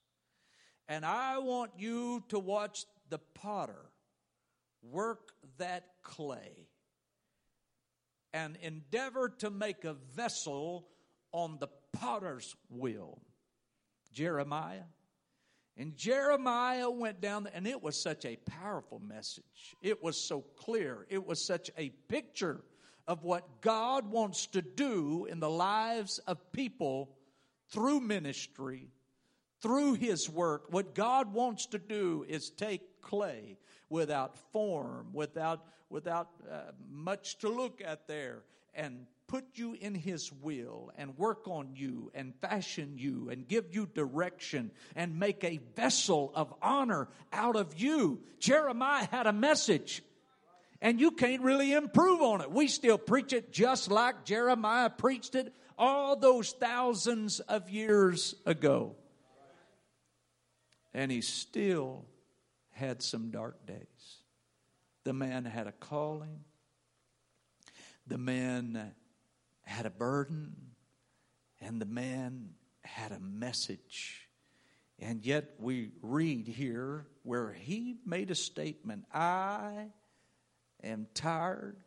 And 0.87 1.05
I 1.05 1.39
want 1.39 1.71
you 1.77 2.23
to 2.29 2.39
watch 2.39 2.85
the 3.09 3.19
potter 3.33 3.89
work 4.81 5.31
that 5.57 5.85
clay 6.03 6.67
and 8.33 8.57
endeavor 8.61 9.29
to 9.39 9.49
make 9.49 9.85
a 9.85 9.95
vessel 10.15 10.87
on 11.31 11.57
the 11.59 11.69
potter's 11.93 12.55
wheel. 12.69 13.21
Jeremiah. 14.13 14.83
And 15.77 15.95
Jeremiah 15.97 16.89
went 16.89 17.19
down, 17.19 17.47
and 17.53 17.67
it 17.67 17.81
was 17.81 17.99
such 17.99 18.25
a 18.25 18.35
powerful 18.35 18.99
message. 18.99 19.75
It 19.81 20.03
was 20.03 20.17
so 20.17 20.41
clear. 20.55 21.07
It 21.09 21.25
was 21.25 21.43
such 21.43 21.71
a 21.77 21.89
picture 22.07 22.63
of 23.07 23.23
what 23.23 23.61
God 23.61 24.09
wants 24.09 24.45
to 24.47 24.61
do 24.61 25.25
in 25.25 25.39
the 25.39 25.49
lives 25.49 26.19
of 26.19 26.51
people 26.51 27.09
through 27.69 28.01
ministry, 28.01 28.89
through 29.61 29.95
His 29.95 30.29
work. 30.29 30.65
What 30.69 30.93
God 30.93 31.33
wants 31.33 31.65
to 31.67 31.79
do 31.79 32.23
is 32.27 32.51
take 32.51 33.01
clay 33.01 33.57
without 33.89 34.37
form, 34.51 35.07
without, 35.11 35.65
without 35.89 36.29
uh, 36.49 36.71
much 36.89 37.39
to 37.39 37.49
look 37.49 37.81
at 37.83 38.07
there, 38.07 38.43
and 38.73 39.05
put 39.27 39.45
you 39.55 39.73
in 39.73 39.95
His 39.95 40.31
will 40.31 40.91
and 40.97 41.17
work 41.17 41.47
on 41.47 41.71
you 41.75 42.11
and 42.13 42.35
fashion 42.35 42.93
you 42.97 43.29
and 43.29 43.47
give 43.47 43.73
you 43.73 43.87
direction 43.87 44.71
and 44.95 45.19
make 45.19 45.43
a 45.43 45.59
vessel 45.75 46.31
of 46.35 46.53
honor 46.61 47.07
out 47.31 47.55
of 47.55 47.79
you. 47.79 48.21
Jeremiah 48.39 49.07
had 49.09 49.27
a 49.27 49.33
message 49.33 50.03
and 50.83 50.99
you 50.99 51.11
can't 51.11 51.41
really 51.41 51.71
improve 51.71 52.21
on 52.21 52.41
it. 52.41 52.51
We 52.51 52.67
still 52.67 52.97
preach 52.97 53.31
it 53.31 53.53
just 53.53 53.89
like 53.89 54.25
Jeremiah 54.25 54.89
preached 54.89 55.33
it 55.33 55.55
all 55.77 56.17
those 56.17 56.51
thousands 56.51 57.39
of 57.39 57.69
years 57.69 58.35
ago. 58.45 58.95
And 60.93 61.09
he 61.09 61.21
still 61.21 62.05
had 62.71 63.01
some 63.01 63.31
dark 63.31 63.65
days. 63.65 63.77
The 65.05 65.13
man 65.13 65.45
had 65.45 65.67
a 65.67 65.71
calling, 65.71 66.41
the 68.07 68.17
man 68.17 68.93
had 69.63 69.85
a 69.85 69.89
burden, 69.89 70.55
and 71.61 71.81
the 71.81 71.85
man 71.85 72.49
had 72.83 73.11
a 73.11 73.19
message. 73.19 74.27
And 74.99 75.25
yet 75.25 75.55
we 75.59 75.91
read 76.01 76.47
here 76.47 77.07
where 77.23 77.51
he 77.51 77.97
made 78.05 78.31
a 78.31 78.35
statement 78.35 79.05
I 79.13 79.87
am 80.83 81.07
tired, 81.13 81.77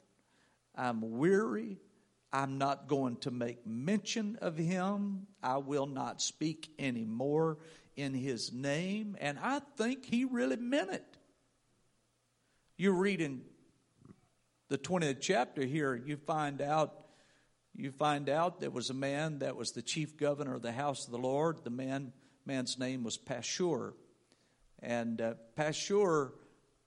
I'm 0.74 1.18
weary, 1.18 1.78
I'm 2.32 2.58
not 2.58 2.88
going 2.88 3.16
to 3.18 3.30
make 3.30 3.66
mention 3.66 4.36
of 4.42 4.56
him. 4.56 5.26
I 5.42 5.58
will 5.58 5.86
not 5.86 6.20
speak 6.20 6.70
anymore 6.78 7.58
in 7.96 8.12
his 8.12 8.52
name. 8.52 9.16
And 9.20 9.38
I 9.38 9.60
think 9.76 10.04
he 10.04 10.24
really 10.24 10.56
meant 10.56 10.90
it. 10.90 11.16
You 12.76 12.92
read 12.92 13.20
in 13.20 13.42
the 14.68 14.78
20th 14.78 15.20
chapter 15.20 15.62
here, 15.64 15.94
you 15.94 16.16
find 16.16 16.60
out 16.60 17.02
you 17.78 17.90
find 17.90 18.30
out 18.30 18.58
there 18.58 18.70
was 18.70 18.88
a 18.88 18.94
man 18.94 19.40
that 19.40 19.54
was 19.54 19.72
the 19.72 19.82
chief 19.82 20.16
governor 20.16 20.54
of 20.54 20.62
the 20.62 20.72
house 20.72 21.04
of 21.04 21.12
the 21.12 21.18
Lord. 21.18 21.58
The 21.62 21.70
man 21.70 22.12
man's 22.46 22.78
name 22.78 23.04
was 23.04 23.18
Pashur. 23.18 23.92
And 24.82 25.20
uh, 25.20 25.34
Pashur 25.58 26.30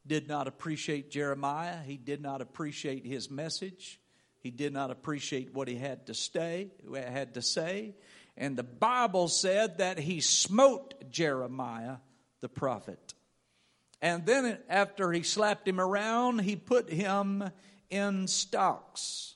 did 0.07 0.27
not 0.27 0.47
appreciate 0.47 1.11
Jeremiah. 1.11 1.77
He 1.85 1.97
did 1.97 2.21
not 2.21 2.41
appreciate 2.41 3.05
his 3.05 3.29
message. 3.29 3.99
He 4.39 4.51
did 4.51 4.73
not 4.73 4.89
appreciate 4.89 5.53
what 5.53 5.67
he 5.67 5.75
had 5.75 6.07
to 6.07 6.13
stay, 6.13 6.71
had 6.93 7.35
to 7.35 7.41
say. 7.41 7.95
And 8.37 8.57
the 8.57 8.63
Bible 8.63 9.27
said 9.27 9.79
that 9.79 9.99
he 9.99 10.21
smote 10.21 11.11
Jeremiah 11.11 11.97
the 12.41 12.49
prophet. 12.49 13.08
And 14.01 14.25
then 14.25 14.57
after 14.69 15.11
he 15.11 15.23
slapped 15.23 15.67
him 15.67 15.79
around, 15.79 16.39
he 16.39 16.55
put 16.55 16.89
him 16.89 17.43
in 17.89 18.27
stocks. 18.27 19.35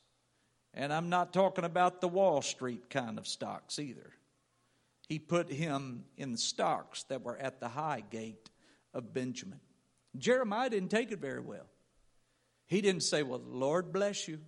And 0.73 0.91
I'm 0.91 1.09
not 1.09 1.33
talking 1.33 1.65
about 1.65 2.01
the 2.01 2.07
Wall 2.07 2.41
Street 2.41 2.89
kind 2.89 3.17
of 3.17 3.27
stocks 3.27 3.77
either. 3.77 4.11
He 5.07 5.19
put 5.19 5.51
him 5.51 6.05
in 6.17 6.37
stocks 6.37 7.03
that 7.03 7.23
were 7.23 7.37
at 7.37 7.59
the 7.59 7.67
high 7.67 8.03
gate 8.09 8.49
of 8.93 9.13
Benjamin. 9.13 9.59
Jeremiah 10.17 10.69
didn't 10.69 10.89
take 10.89 11.11
it 11.11 11.19
very 11.19 11.41
well. 11.41 11.67
He 12.65 12.81
didn't 12.81 13.03
say, 13.03 13.21
Well, 13.21 13.41
Lord 13.45 13.91
bless 13.91 14.27
you. 14.27 14.39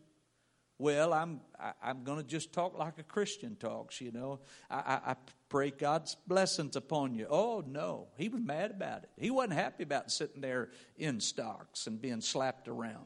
Well, 0.77 1.13
I'm 1.13 1.39
I, 1.58 1.67
am 1.67 1.74
i 1.82 1.89
am 1.89 2.03
going 2.03 2.17
to 2.17 2.24
just 2.24 2.51
talk 2.51 2.77
like 2.77 3.00
a 3.00 3.03
Christian 3.03 3.55
talks, 3.55 4.01
you 4.01 4.12
know. 4.12 4.41
I, 4.70 4.75
I, 4.75 5.12
I, 5.12 5.15
pray 5.48 5.72
God's 5.72 6.17
blessings 6.27 6.75
upon 6.75 7.15
you. 7.15 7.27
Oh 7.29 7.63
no, 7.65 8.08
he 8.17 8.27
was 8.27 8.41
mad 8.41 8.72
about 8.72 9.03
it. 9.03 9.10
He 9.17 9.32
wasn't 9.32 9.53
happy 9.53 9.84
about 9.84 10.12
sitting 10.12 10.41
there 10.41 10.70
in 10.98 11.22
stocks 11.22 11.88
and 11.88 12.01
being 12.01 12.20
slapped 12.20 12.67
around. 12.67 13.05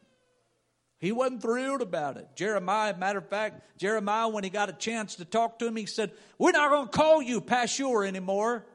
He 0.98 1.12
wasn't 1.12 1.44
thrilled 1.44 1.82
about 1.82 2.18
it. 2.18 2.28
Jeremiah, 2.36 2.98
matter 2.98 3.20
of 3.20 3.30
fact, 3.30 3.78
Jeremiah, 3.78 4.28
when 4.28 4.44
he 4.44 4.50
got 4.50 4.70
a 4.70 4.74
chance 4.74 5.16
to 5.16 5.26
talk 5.26 5.60
to 5.60 5.68
him, 5.68 5.76
he 5.76 5.86
said, 5.86 6.12
"We're 6.40 6.52
not 6.52 6.72
going 6.72 6.88
to 6.88 6.92
call 6.92 7.22
you 7.22 7.40
Pashur 7.40 8.08
anymore. 8.08 8.66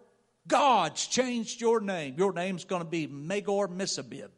God's 0.47 1.07
changed 1.07 1.61
your 1.61 1.81
name. 1.81 2.15
Your 2.17 2.33
name's 2.33 2.65
going 2.65 2.83
to 2.83 2.89
be 2.89 3.07
Magor-missabib. 3.07 4.31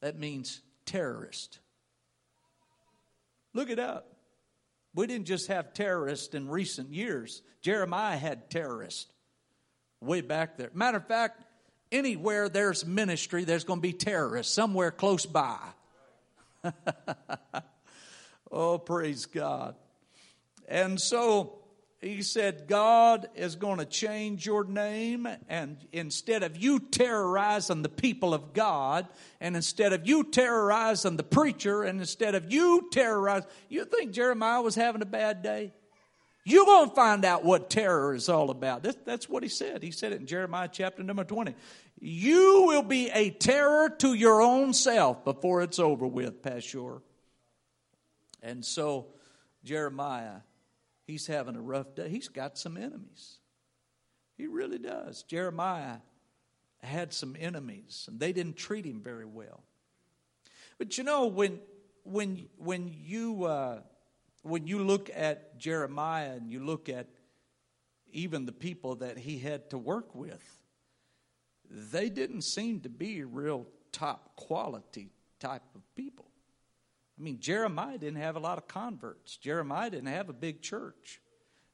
That 0.00 0.18
means 0.18 0.60
terrorist. 0.84 1.58
Look 3.56 3.70
it 3.70 3.78
up. 3.78 4.12
We 4.94 5.06
didn't 5.06 5.26
just 5.26 5.48
have 5.48 5.72
terrorists 5.72 6.34
in 6.34 6.46
recent 6.46 6.92
years. 6.92 7.40
Jeremiah 7.62 8.18
had 8.18 8.50
terrorists 8.50 9.06
way 9.98 10.20
back 10.20 10.58
there. 10.58 10.70
Matter 10.74 10.98
of 10.98 11.06
fact, 11.06 11.42
anywhere 11.90 12.50
there's 12.50 12.84
ministry, 12.84 13.44
there's 13.44 13.64
going 13.64 13.78
to 13.78 13.82
be 13.82 13.94
terrorists 13.94 14.52
somewhere 14.52 14.90
close 14.90 15.24
by. 15.24 15.58
oh, 18.52 18.76
praise 18.76 19.24
God. 19.24 19.74
And 20.68 21.00
so 21.00 21.58
he 22.06 22.22
said, 22.22 22.68
God 22.68 23.28
is 23.34 23.56
going 23.56 23.78
to 23.78 23.84
change 23.84 24.46
your 24.46 24.64
name, 24.64 25.28
and 25.48 25.76
instead 25.92 26.42
of 26.42 26.56
you 26.56 26.78
terrorizing 26.78 27.82
the 27.82 27.88
people 27.88 28.34
of 28.34 28.52
God, 28.52 29.08
and 29.40 29.56
instead 29.56 29.92
of 29.92 30.06
you 30.06 30.24
terrorizing 30.24 31.16
the 31.16 31.22
preacher, 31.22 31.82
and 31.82 32.00
instead 32.00 32.34
of 32.34 32.52
you 32.52 32.88
terrorizing, 32.92 33.48
you 33.68 33.84
think 33.84 34.12
Jeremiah 34.12 34.62
was 34.62 34.74
having 34.74 35.02
a 35.02 35.06
bad 35.06 35.42
day? 35.42 35.72
You're 36.44 36.64
going 36.64 36.88
to 36.88 36.94
find 36.94 37.24
out 37.24 37.44
what 37.44 37.70
terror 37.70 38.14
is 38.14 38.28
all 38.28 38.50
about. 38.50 38.84
That's, 38.84 38.98
that's 39.04 39.28
what 39.28 39.42
he 39.42 39.48
said. 39.48 39.82
He 39.82 39.90
said 39.90 40.12
it 40.12 40.20
in 40.20 40.26
Jeremiah 40.26 40.68
chapter 40.70 41.02
number 41.02 41.24
20. 41.24 41.56
You 41.98 42.64
will 42.68 42.82
be 42.82 43.10
a 43.10 43.30
terror 43.30 43.90
to 43.98 44.14
your 44.14 44.40
own 44.40 44.72
self 44.72 45.24
before 45.24 45.62
it's 45.62 45.80
over 45.80 46.06
with, 46.06 46.42
Pashur. 46.42 47.00
And 48.42 48.64
so, 48.64 49.06
Jeremiah 49.64 50.36
he's 51.06 51.26
having 51.26 51.56
a 51.56 51.60
rough 51.60 51.94
day. 51.94 52.08
He's 52.08 52.28
got 52.28 52.58
some 52.58 52.76
enemies. 52.76 53.38
He 54.36 54.46
really 54.46 54.78
does. 54.78 55.22
Jeremiah 55.22 55.98
had 56.82 57.12
some 57.12 57.36
enemies, 57.38 58.06
and 58.08 58.20
they 58.20 58.32
didn't 58.32 58.56
treat 58.56 58.84
him 58.84 59.00
very 59.00 59.24
well. 59.24 59.62
But 60.78 60.98
you 60.98 61.04
know, 61.04 61.26
when 61.26 61.60
when 62.04 62.48
when 62.58 62.92
you 62.92 63.44
uh, 63.44 63.80
when 64.42 64.66
you 64.66 64.84
look 64.84 65.10
at 65.14 65.58
Jeremiah 65.58 66.32
and 66.32 66.50
you 66.50 66.64
look 66.64 66.88
at 66.88 67.06
even 68.12 68.46
the 68.46 68.52
people 68.52 68.96
that 68.96 69.18
he 69.18 69.38
had 69.38 69.70
to 69.70 69.78
work 69.78 70.14
with, 70.14 70.42
they 71.70 72.08
didn't 72.08 72.42
seem 72.42 72.80
to 72.80 72.88
be 72.88 73.24
real 73.24 73.66
top 73.92 74.36
quality 74.36 75.10
type 75.40 75.62
of 75.74 75.82
people. 75.94 76.26
I 77.18 77.22
mean, 77.22 77.40
Jeremiah 77.40 77.98
didn't 77.98 78.20
have 78.20 78.36
a 78.36 78.40
lot 78.40 78.58
of 78.58 78.68
converts. 78.68 79.36
Jeremiah 79.36 79.90
didn't 79.90 80.08
have 80.08 80.28
a 80.28 80.34
big 80.34 80.60
church. 80.60 81.20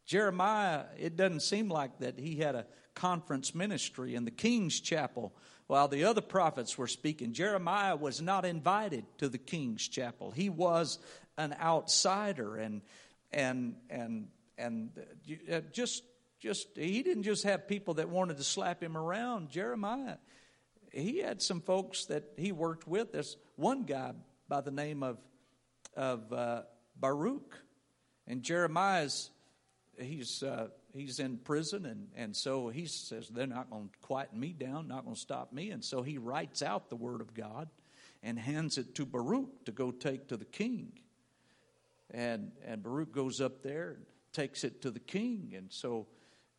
Jeremiah, 0.06 0.84
it 0.99 1.16
doesn't 1.16 1.40
seem 1.40 1.68
like 1.68 1.99
that 1.99 2.18
he 2.18 2.37
had 2.37 2.54
a 2.54 2.66
conference 2.94 3.54
ministry 3.54 4.14
in 4.14 4.25
the 4.25 4.30
king's 4.30 4.78
chapel 4.80 5.32
while 5.66 5.88
the 5.88 6.04
other 6.04 6.20
prophets 6.20 6.76
were 6.76 6.87
speaking. 6.87 7.32
Jeremiah 7.32 7.96
was 7.96 8.20
not 8.20 8.44
invited 8.44 9.04
to 9.18 9.28
the 9.28 9.38
king's 9.38 9.87
chapel. 9.88 10.30
He 10.30 10.49
was 10.49 10.99
an 11.38 11.54
outsider 11.61 12.56
and 12.56 12.82
and 13.32 13.76
and 13.88 14.28
and 14.58 14.90
uh, 15.50 15.61
just 15.72 16.02
just 16.40 16.68
he 16.76 17.02
didn't 17.02 17.22
just 17.22 17.44
have 17.44 17.66
people 17.66 17.94
that 17.94 18.08
wanted 18.08 18.37
to 18.37 18.44
slap 18.44 18.82
him 18.82 18.96
around. 18.96 19.49
Jeremiah, 19.49 20.16
he 20.92 21.18
had 21.18 21.40
some 21.40 21.61
folks 21.61 22.06
that 22.06 22.25
he 22.37 22.52
worked 22.52 22.87
with. 22.87 23.12
There's 23.12 23.37
one 23.56 23.84
guy 23.84 24.12
by 24.49 24.61
the 24.61 24.70
name 24.70 25.02
of 25.02 25.18
of 25.94 26.32
uh, 26.32 26.62
Baruch. 26.99 27.58
And 28.26 28.42
Jeremiah's, 28.42 29.30
he's, 29.99 30.42
uh, 30.42 30.68
he's 30.94 31.18
in 31.18 31.38
prison, 31.38 31.87
and, 31.87 32.08
and 32.16 32.37
so 32.37 32.68
he 32.68 32.87
says, 32.87 33.28
They're 33.28 33.46
not 33.46 33.70
going 33.70 33.88
to 33.88 33.99
quieten 34.06 34.38
me 34.38 34.52
down, 34.52 34.88
not 34.88 35.04
going 35.04 35.16
to 35.16 35.20
stop 35.20 35.52
me. 35.52 35.70
And 35.70 35.84
so 35.84 36.02
he 36.02 36.18
writes 36.18 36.62
out 36.62 36.88
the 36.88 36.96
word 36.96 37.20
of 37.20 37.34
God 37.34 37.68
and 38.22 38.38
hands 38.38 38.78
it 38.78 38.94
to 38.96 39.06
Baruch 39.06 39.64
to 39.64 39.72
go 39.72 39.90
take 39.90 40.28
to 40.28 40.37
the 40.37 40.44
king. 40.44 40.92
and 42.11 42.52
and 42.64 42.82
Baruch 42.82 43.12
goes 43.12 43.40
up 43.40 43.62
there 43.62 43.90
and 43.90 44.06
takes 44.32 44.64
it 44.64 44.82
to 44.82 44.90
the 44.90 45.00
king. 45.00 45.54
And 45.56 45.72
so 45.72 46.06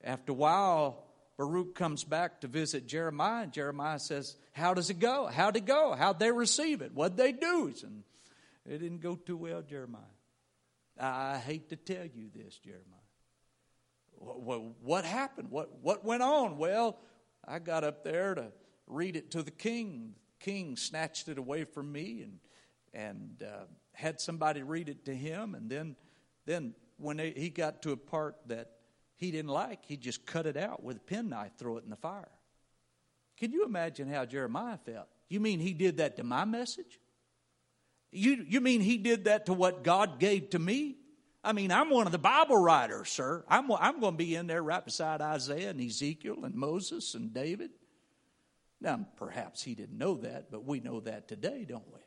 after 0.03 0.31
a 0.31 0.35
while, 0.35 1.05
Baruch 1.37 1.75
comes 1.75 2.03
back 2.03 2.41
to 2.41 2.47
visit 2.47 2.87
Jeremiah, 2.87 3.43
and 3.43 3.53
Jeremiah 3.53 3.99
says, 3.99 4.35
How 4.51 4.73
does 4.73 4.89
it 4.89 4.99
go? 4.99 5.27
How'd 5.27 5.55
it 5.55 5.65
go? 5.65 5.93
How'd 5.93 6.19
they 6.19 6.31
receive 6.31 6.81
it? 6.81 6.93
What'd 6.93 7.17
they 7.17 7.31
do? 7.31 7.73
And 7.83 8.03
it 8.65 8.77
didn't 8.79 9.01
go 9.01 9.15
too 9.15 9.37
well, 9.37 9.61
Jeremiah. 9.61 10.01
I 10.99 11.37
hate 11.37 11.69
to 11.69 11.75
tell 11.75 12.05
you 12.05 12.29
this, 12.33 12.57
Jeremiah. 12.57 12.99
What, 14.11 14.61
what 14.81 15.05
happened? 15.05 15.49
What, 15.49 15.79
what 15.81 16.05
went 16.05 16.23
on? 16.23 16.57
Well, 16.57 16.97
I 17.45 17.59
got 17.59 17.83
up 17.83 18.03
there 18.03 18.35
to 18.35 18.51
read 18.87 19.15
it 19.15 19.31
to 19.31 19.43
the 19.43 19.51
king. 19.51 20.13
The 20.39 20.45
king 20.45 20.77
snatched 20.77 21.27
it 21.27 21.37
away 21.37 21.65
from 21.65 21.91
me 21.91 22.21
and, 22.21 22.39
and 22.93 23.43
uh, 23.43 23.65
had 23.93 24.21
somebody 24.21 24.63
read 24.63 24.87
it 24.87 25.05
to 25.05 25.15
him. 25.15 25.55
And 25.55 25.69
then, 25.69 25.95
then 26.45 26.73
when 26.97 27.17
he 27.17 27.49
got 27.49 27.81
to 27.81 27.91
a 27.91 27.97
part 27.97 28.35
that 28.47 28.71
he 29.15 29.31
didn't 29.31 29.51
like, 29.51 29.83
he 29.85 29.97
just 29.97 30.25
cut 30.25 30.45
it 30.45 30.57
out 30.57 30.83
with 30.83 30.97
a 30.97 31.01
penknife, 31.01 31.51
throw 31.57 31.77
it 31.77 31.83
in 31.83 31.89
the 31.89 31.95
fire. 31.95 32.31
Can 33.37 33.51
you 33.51 33.65
imagine 33.65 34.09
how 34.09 34.25
Jeremiah 34.25 34.77
felt? 34.77 35.07
You 35.27 35.39
mean 35.39 35.59
he 35.59 35.73
did 35.73 35.97
that 35.97 36.15
to 36.17 36.23
my 36.23 36.45
message? 36.45 36.99
You, 38.13 38.45
you 38.47 38.61
mean 38.61 38.81
he 38.81 38.97
did 38.97 39.25
that 39.25 39.47
to 39.47 39.53
what 39.53 39.83
God 39.83 40.19
gave 40.19 40.51
to 40.51 40.59
me? 40.59 40.97
I 41.43 41.51
mean, 41.51 41.71
I'm 41.71 41.89
one 41.89 42.05
of 42.05 42.11
the 42.11 42.17
Bible 42.17 42.57
writers, 42.57 43.09
sir. 43.09 43.43
I'm, 43.49 43.69
I'm 43.71 43.99
going 43.99 44.13
to 44.13 44.17
be 44.17 44.35
in 44.35 44.47
there 44.47 44.63
right 44.63 44.83
beside 44.83 45.21
Isaiah 45.21 45.71
and 45.71 45.81
Ezekiel 45.81 46.45
and 46.45 46.55
Moses 46.55 47.15
and 47.15 47.33
David. 47.33 47.71
Now, 48.79 49.05
perhaps 49.17 49.61
he 49.61 49.75
didn't 49.75 49.97
know 49.97 50.15
that, 50.17 50.51
but 50.51 50.65
we 50.65 50.79
know 50.79 51.01
that 51.01 51.27
today, 51.27 51.65
don't 51.67 51.87
we? 51.93 51.99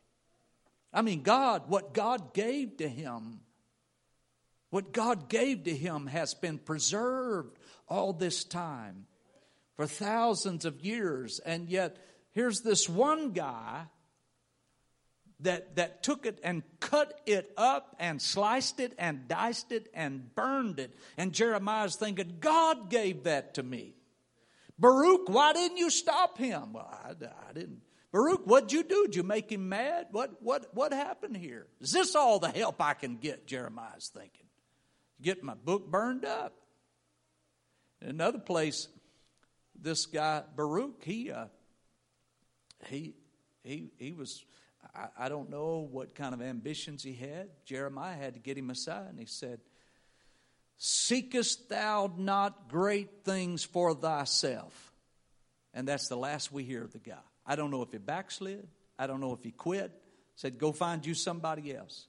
I 0.92 1.02
mean, 1.02 1.22
God, 1.22 1.68
what 1.68 1.92
God 1.92 2.32
gave 2.32 2.78
to 2.78 2.88
him, 2.88 3.40
what 4.70 4.92
God 4.92 5.28
gave 5.28 5.64
to 5.64 5.74
him 5.74 6.06
has 6.06 6.32
been 6.32 6.58
preserved 6.58 7.58
all 7.88 8.14
this 8.14 8.44
time 8.44 9.06
for 9.76 9.86
thousands 9.86 10.64
of 10.64 10.80
years. 10.80 11.38
And 11.40 11.68
yet, 11.68 11.98
here's 12.32 12.60
this 12.60 12.88
one 12.88 13.32
guy 13.32 13.84
that, 15.40 15.76
that 15.76 16.02
took 16.02 16.24
it 16.26 16.38
and 16.42 16.62
cut 16.80 17.20
it 17.26 17.52
up 17.56 17.94
and 17.98 18.20
sliced 18.20 18.80
it 18.80 18.94
and 18.98 19.28
diced 19.28 19.72
it 19.72 19.88
and 19.92 20.34
burned 20.34 20.78
it. 20.80 20.96
And 21.16 21.32
Jeremiah's 21.32 21.96
thinking, 21.96 22.38
God 22.40 22.90
gave 22.90 23.24
that 23.24 23.54
to 23.54 23.62
me. 23.62 23.94
Baruch, 24.78 25.28
why 25.28 25.52
didn't 25.52 25.78
you 25.78 25.90
stop 25.90 26.38
him? 26.38 26.72
Well, 26.72 26.88
I, 26.90 27.10
I 27.10 27.52
didn't. 27.52 27.82
Baruch, 28.12 28.46
what'd 28.46 28.72
you 28.72 28.82
do? 28.82 29.06
Did 29.06 29.16
you 29.16 29.22
make 29.22 29.50
him 29.50 29.68
mad? 29.68 30.06
What, 30.10 30.42
what, 30.42 30.74
what 30.74 30.92
happened 30.92 31.36
here? 31.36 31.66
Is 31.80 31.92
this 31.92 32.14
all 32.14 32.38
the 32.38 32.48
help 32.48 32.80
I 32.80 32.94
can 32.94 33.16
get? 33.16 33.46
Jeremiah's 33.46 34.10
thinking. 34.14 34.46
Get 35.20 35.42
my 35.42 35.54
book 35.54 35.90
burned 35.90 36.24
up. 36.24 36.54
In 38.00 38.08
another 38.08 38.38
place, 38.38 38.88
this 39.80 40.06
guy 40.06 40.42
Baruch, 40.54 41.02
he 41.02 41.30
uh, 41.30 41.46
he 42.86 43.14
he 43.64 43.90
he 43.96 44.12
was 44.12 44.44
I, 44.96 45.26
I 45.26 45.28
don't 45.28 45.50
know 45.50 45.88
what 45.90 46.14
kind 46.14 46.34
of 46.34 46.40
ambitions 46.40 47.02
he 47.02 47.14
had. 47.14 47.48
Jeremiah 47.64 48.16
had 48.16 48.34
to 48.34 48.40
get 48.40 48.56
him 48.56 48.70
aside, 48.70 49.08
and 49.10 49.18
he 49.18 49.26
said, 49.26 49.60
Seekest 50.78 51.68
thou 51.68 52.12
not 52.16 52.68
great 52.68 53.24
things 53.24 53.64
for 53.64 53.94
thyself? 53.94 54.92
And 55.72 55.86
that's 55.86 56.08
the 56.08 56.16
last 56.16 56.52
we 56.52 56.64
hear 56.64 56.82
of 56.82 56.92
the 56.92 56.98
guy. 56.98 57.14
I 57.46 57.56
don't 57.56 57.70
know 57.70 57.82
if 57.82 57.92
he 57.92 57.98
backslid. 57.98 58.66
I 58.98 59.06
don't 59.06 59.20
know 59.20 59.32
if 59.32 59.42
he 59.42 59.50
quit. 59.50 59.92
Said, 60.36 60.58
Go 60.58 60.72
find 60.72 61.04
you 61.04 61.14
somebody 61.14 61.74
else. 61.74 62.06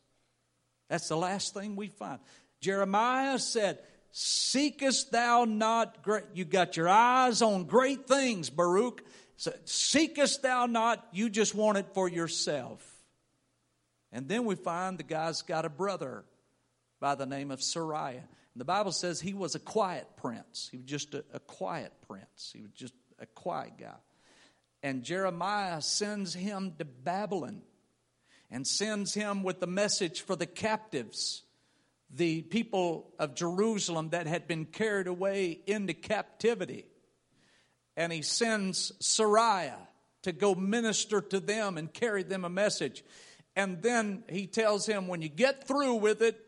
That's 0.90 1.08
the 1.08 1.18
last 1.18 1.54
thing 1.54 1.76
we 1.76 1.88
find. 1.88 2.20
Jeremiah 2.62 3.40
said, 3.40 3.80
Seekest 4.12 5.12
thou 5.12 5.46
not 5.46 6.02
great? 6.02 6.24
You 6.34 6.46
got 6.46 6.78
your 6.78 6.90
eyes 6.90 7.42
on 7.42 7.66
great 7.66 8.08
things, 8.08 8.50
Baruch. 8.50 9.04
So, 9.38 9.54
seekest 9.66 10.42
thou 10.42 10.66
not, 10.66 11.08
you 11.12 11.30
just 11.30 11.54
want 11.54 11.78
it 11.78 11.86
for 11.94 12.10
yourself. 12.10 12.84
And 14.12 14.28
then 14.28 14.46
we 14.46 14.56
find 14.56 14.98
the 14.98 15.04
guy's 15.04 15.44
got 15.44 15.64
a 15.64 15.70
brother 15.70 16.26
by 17.00 17.14
the 17.14 17.28
name 17.28 17.52
of 17.52 17.60
Seraiah. 17.60 18.16
And 18.16 18.62
the 18.62 18.66
Bible 18.66 18.92
says 18.92 19.22
he 19.22 19.36
was 19.36 19.54
a 19.54 19.60
quiet 19.60 20.08
prince. 20.18 20.70
He 20.72 20.78
was 20.78 20.88
just 20.88 21.14
a, 21.14 21.24
a 21.34 21.40
quiet 21.40 21.94
prince. 22.08 22.52
He 22.52 22.64
was 22.64 22.72
just 22.72 22.96
a 23.20 23.28
quiet 23.28 23.74
guy. 23.80 23.94
And 24.82 25.04
Jeremiah 25.04 25.82
sends 25.84 26.34
him 26.34 26.74
to 26.80 26.86
Babylon 26.86 27.62
and 28.50 28.66
sends 28.66 29.14
him 29.14 29.44
with 29.44 29.60
the 29.60 29.68
message 29.68 30.22
for 30.22 30.36
the 30.36 30.48
captives, 30.48 31.44
the 32.10 32.42
people 32.42 33.14
of 33.20 33.36
Jerusalem 33.36 34.10
that 34.10 34.26
had 34.26 34.48
been 34.48 34.66
carried 34.66 35.06
away 35.06 35.60
into 35.68 35.94
captivity 35.94 36.86
and 37.98 38.14
he 38.14 38.22
sends 38.22 38.94
Seraiah 39.02 39.88
to 40.22 40.32
go 40.32 40.56
minister 40.56 41.20
to 41.20 41.40
them 41.40 41.78
and 41.78 41.92
carry 41.92 42.24
them 42.24 42.46
a 42.46 42.50
message. 42.50 43.04
And 43.56 43.82
then 43.82 44.24
he 44.30 44.46
tells 44.46 44.86
him, 44.86 45.08
when 45.08 45.24
you 45.24 45.30
get 45.30 45.68
through 45.68 45.96
with 45.96 46.22
it, 46.22 46.40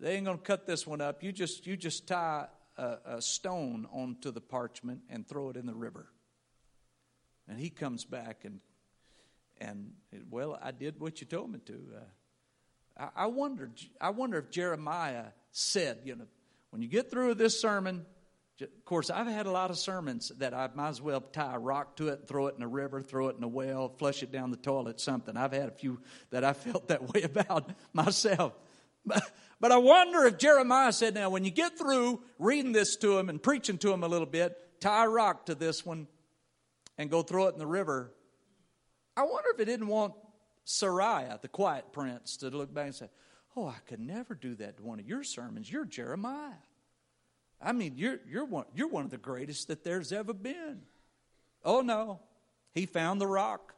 they 0.00 0.16
ain't 0.16 0.26
going 0.26 0.38
to 0.38 0.42
cut 0.42 0.66
this 0.66 0.86
one 0.86 1.00
up. 1.00 1.22
You 1.22 1.30
just, 1.30 1.66
you 1.68 1.76
just 1.76 2.08
tie 2.08 2.48
a, 2.76 2.96
a 3.06 3.22
stone 3.22 3.86
onto 3.92 4.32
the 4.32 4.40
parchment 4.40 5.02
and 5.08 5.26
throw 5.26 5.50
it 5.50 5.56
in 5.56 5.66
the 5.66 5.74
river. 5.74 6.06
And 7.48 7.60
he 7.60 7.70
comes 7.70 8.04
back 8.04 8.44
and, 8.44 8.58
and 9.60 9.92
well, 10.30 10.58
I 10.60 10.72
did 10.72 10.98
what 10.98 11.20
you 11.20 11.28
told 11.28 11.52
me 11.52 11.60
to. 11.66 11.74
Uh, 11.74 13.04
I, 13.16 13.24
I 13.24 13.26
wondered, 13.26 13.72
I 14.00 14.10
wonder 14.10 14.38
if 14.38 14.50
Jeremiah 14.50 15.26
said, 15.52 16.00
you 16.04 16.16
know, 16.16 16.26
when 16.70 16.82
you 16.82 16.88
get 16.88 17.08
through 17.08 17.28
with 17.28 17.38
this 17.38 17.60
sermon, 17.60 18.04
of 18.60 18.84
course, 18.84 19.10
I've 19.10 19.26
had 19.26 19.46
a 19.46 19.50
lot 19.50 19.70
of 19.70 19.78
sermons 19.78 20.30
that 20.38 20.54
I 20.54 20.68
might 20.74 20.90
as 20.90 21.02
well 21.02 21.20
tie 21.20 21.54
a 21.54 21.58
rock 21.58 21.96
to 21.96 22.08
it, 22.08 22.28
throw 22.28 22.46
it 22.46 22.54
in 22.56 22.62
a 22.62 22.68
river, 22.68 23.02
throw 23.02 23.28
it 23.28 23.36
in 23.36 23.42
a 23.42 23.48
well, 23.48 23.88
flush 23.88 24.22
it 24.22 24.30
down 24.30 24.50
the 24.50 24.56
toilet, 24.56 25.00
something. 25.00 25.36
I've 25.36 25.52
had 25.52 25.68
a 25.68 25.72
few 25.72 26.00
that 26.30 26.44
I 26.44 26.52
felt 26.54 26.88
that 26.88 27.12
way 27.12 27.22
about 27.22 27.70
myself. 27.92 28.52
But, 29.04 29.72
I 29.72 29.76
wonder 29.78 30.24
if 30.24 30.38
Jeremiah 30.38 30.92
said, 30.92 31.14
now, 31.14 31.30
when 31.30 31.44
you 31.44 31.50
get 31.50 31.78
through 31.78 32.22
reading 32.38 32.72
this 32.72 32.96
to 32.96 33.18
him 33.18 33.28
and 33.28 33.42
preaching 33.42 33.78
to 33.78 33.92
him 33.92 34.02
a 34.02 34.08
little 34.08 34.26
bit, 34.26 34.56
tie 34.80 35.04
a 35.04 35.08
rock 35.08 35.46
to 35.46 35.54
this 35.54 35.84
one 35.84 36.06
and 36.96 37.10
go 37.10 37.22
throw 37.22 37.48
it 37.48 37.54
in 37.54 37.58
the 37.58 37.66
river. 37.66 38.12
I 39.16 39.22
wonder 39.22 39.50
if 39.50 39.58
he 39.58 39.64
didn't 39.64 39.88
want 39.88 40.14
Seraiah, 40.66 41.40
the 41.40 41.48
quiet 41.48 41.92
prince, 41.92 42.36
to 42.38 42.50
look 42.50 42.72
back 42.72 42.86
and 42.86 42.94
say, 42.94 43.08
Oh, 43.56 43.68
I 43.68 43.76
could 43.86 44.00
never 44.00 44.34
do 44.34 44.54
that 44.56 44.78
to 44.78 44.82
one 44.82 44.98
of 44.98 45.06
your 45.06 45.22
sermons. 45.22 45.70
You're 45.70 45.84
Jeremiah. 45.84 46.52
I 47.60 47.72
mean, 47.72 47.94
you're, 47.96 48.18
you're, 48.28 48.44
one, 48.44 48.66
you're 48.74 48.88
one 48.88 49.04
of 49.04 49.10
the 49.10 49.18
greatest 49.18 49.68
that 49.68 49.84
there's 49.84 50.12
ever 50.12 50.34
been. 50.34 50.82
Oh, 51.64 51.80
no. 51.80 52.20
He 52.72 52.86
found 52.86 53.20
the 53.20 53.26
rock, 53.26 53.74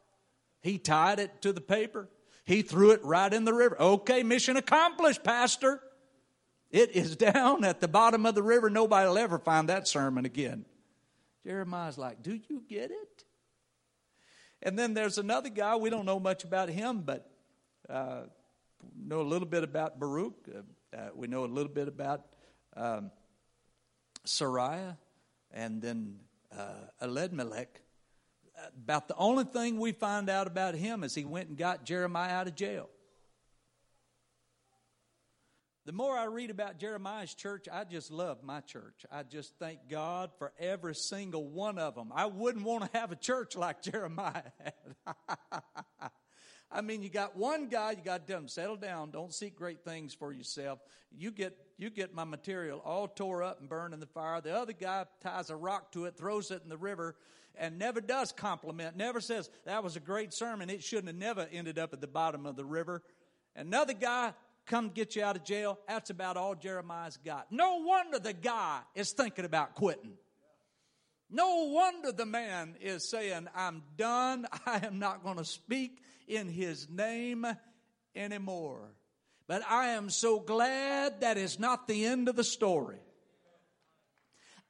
he 0.61 0.77
tied 0.77 1.19
it 1.19 1.41
to 1.43 1.53
the 1.53 1.61
paper, 1.61 2.09
he 2.45 2.61
threw 2.61 2.91
it 2.91 3.03
right 3.03 3.31
in 3.31 3.45
the 3.45 3.53
river. 3.53 3.79
Okay, 3.79 4.23
mission 4.23 4.57
accomplished, 4.57 5.23
Pastor. 5.23 5.81
It 6.69 6.95
is 6.95 7.15
down 7.15 7.63
at 7.63 7.79
the 7.79 7.87
bottom 7.87 8.25
of 8.25 8.35
the 8.35 8.43
river. 8.43 8.69
Nobody 8.69 9.07
will 9.07 9.17
ever 9.17 9.39
find 9.39 9.69
that 9.69 9.87
sermon 9.87 10.25
again. 10.25 10.65
Jeremiah's 11.45 11.97
like, 11.97 12.21
Do 12.21 12.37
you 12.49 12.63
get 12.67 12.91
it? 12.91 13.23
And 14.61 14.77
then 14.77 14.93
there's 14.93 15.17
another 15.17 15.49
guy, 15.49 15.75
we 15.75 15.89
don't 15.89 16.05
know 16.05 16.19
much 16.19 16.43
about 16.43 16.69
him, 16.69 17.03
but 17.05 17.29
uh, 17.89 18.23
know 18.97 19.21
a 19.21 19.23
little 19.23 19.47
bit 19.47 19.63
about 19.63 19.99
Baruch. 19.99 20.33
Uh, 20.53 20.97
uh, 20.97 21.09
we 21.15 21.27
know 21.27 21.45
a 21.45 21.47
little 21.47 21.71
bit 21.71 21.87
about 21.87 22.25
um, 22.75 23.11
Seraiah 24.27 24.97
and 25.51 25.81
then 25.81 26.19
uh, 26.55 26.87
Ebed-melech. 27.01 27.81
About 28.75 29.07
the 29.07 29.15
only 29.15 29.43
thing 29.43 29.79
we 29.79 29.91
find 29.91 30.29
out 30.29 30.47
about 30.47 30.75
him 30.75 31.03
is 31.03 31.13
he 31.13 31.25
went 31.25 31.49
and 31.49 31.57
got 31.57 31.85
Jeremiah 31.85 32.33
out 32.33 32.47
of 32.47 32.55
jail. 32.55 32.89
The 35.85 35.93
more 35.93 36.17
I 36.17 36.25
read 36.25 36.49
about 36.49 36.79
Jeremiah's 36.79 37.33
church, 37.33 37.67
I 37.71 37.85
just 37.85 38.11
love 38.11 38.43
my 38.43 38.59
church. 38.59 39.05
I 39.09 39.23
just 39.23 39.53
thank 39.57 39.87
God 39.89 40.31
for 40.37 40.51
every 40.59 40.95
single 40.95 41.47
one 41.47 41.79
of 41.79 41.95
them. 41.95 42.11
I 42.13 42.25
wouldn't 42.25 42.65
want 42.65 42.91
to 42.91 42.97
have 42.99 43.13
a 43.13 43.15
church 43.15 43.55
like 43.55 43.81
Jeremiah 43.83 44.43
had. 44.61 44.73
I 46.71 46.81
mean, 46.81 47.01
you 47.01 47.09
got 47.09 47.37
one 47.37 47.67
guy, 47.67 47.91
you 47.91 48.03
got 48.03 48.29
him, 48.29 48.47
settle 48.47 48.75
down, 48.75 49.11
don't 49.11 49.33
seek 49.33 49.55
great 49.55 49.83
things 49.85 50.13
for 50.13 50.33
yourself. 50.33 50.79
You 51.17 51.31
get 51.31 51.57
you 51.77 51.89
get 51.89 52.13
my 52.13 52.23
material 52.23 52.81
all 52.83 53.07
tore 53.07 53.43
up 53.43 53.59
and 53.59 53.69
burned 53.69 53.93
in 53.93 53.99
the 53.99 54.07
fire. 54.07 54.41
The 54.41 54.57
other 54.57 54.73
guy 54.73 55.05
ties 55.21 55.49
a 55.49 55.55
rock 55.55 55.91
to 55.91 56.05
it, 56.05 56.17
throws 56.17 56.49
it 56.51 56.61
in 56.63 56.69
the 56.69 56.77
river, 56.77 57.15
and 57.55 57.77
never 57.77 58.01
does 58.01 58.31
compliment, 58.31 58.97
never 58.97 59.21
says, 59.21 59.49
that 59.65 59.83
was 59.83 59.95
a 59.95 59.99
great 59.99 60.33
sermon. 60.33 60.69
It 60.69 60.83
shouldn't 60.83 61.07
have 61.07 61.15
never 61.15 61.47
ended 61.51 61.77
up 61.77 61.93
at 61.93 62.01
the 62.01 62.07
bottom 62.07 62.45
of 62.45 62.55
the 62.55 62.65
river. 62.65 63.03
Another 63.55 63.93
guy 63.93 64.33
come 64.65 64.89
get 64.89 65.15
you 65.15 65.23
out 65.23 65.35
of 65.35 65.43
jail. 65.43 65.79
That's 65.87 66.09
about 66.09 66.35
all 66.35 66.55
Jeremiah's 66.55 67.17
got. 67.17 67.51
No 67.51 67.77
wonder 67.77 68.19
the 68.19 68.33
guy 68.33 68.81
is 68.95 69.11
thinking 69.11 69.45
about 69.45 69.75
quitting. 69.75 70.13
No 71.29 71.65
wonder 71.65 72.11
the 72.11 72.25
man 72.25 72.75
is 72.79 73.09
saying, 73.09 73.47
I'm 73.55 73.83
done. 73.97 74.45
I 74.65 74.85
am 74.85 74.99
not 74.99 75.23
going 75.23 75.37
to 75.37 75.45
speak 75.45 75.99
in 76.27 76.49
his 76.49 76.89
name 76.89 77.45
anymore. 78.15 78.93
But 79.47 79.63
I 79.67 79.87
am 79.91 80.09
so 80.09 80.39
glad 80.39 81.21
that 81.21 81.37
is 81.37 81.57
not 81.57 81.87
the 81.87 82.05
end 82.05 82.27
of 82.27 82.35
the 82.35 82.43
story. 82.43 82.99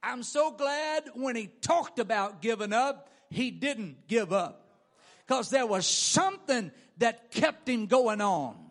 I'm 0.03 0.23
so 0.23 0.51
glad 0.51 1.09
when 1.15 1.35
he 1.35 1.47
talked 1.47 1.99
about 1.99 2.41
giving 2.41 2.73
up, 2.73 3.09
he 3.29 3.49
didn't 3.51 4.07
give 4.07 4.31
up. 4.31 4.63
Because 5.25 5.49
there 5.49 5.65
was 5.65 5.85
something 5.85 6.71
that 6.99 7.31
kept 7.31 7.67
him 7.67 7.87
going 7.87 8.21
on. 8.21 8.66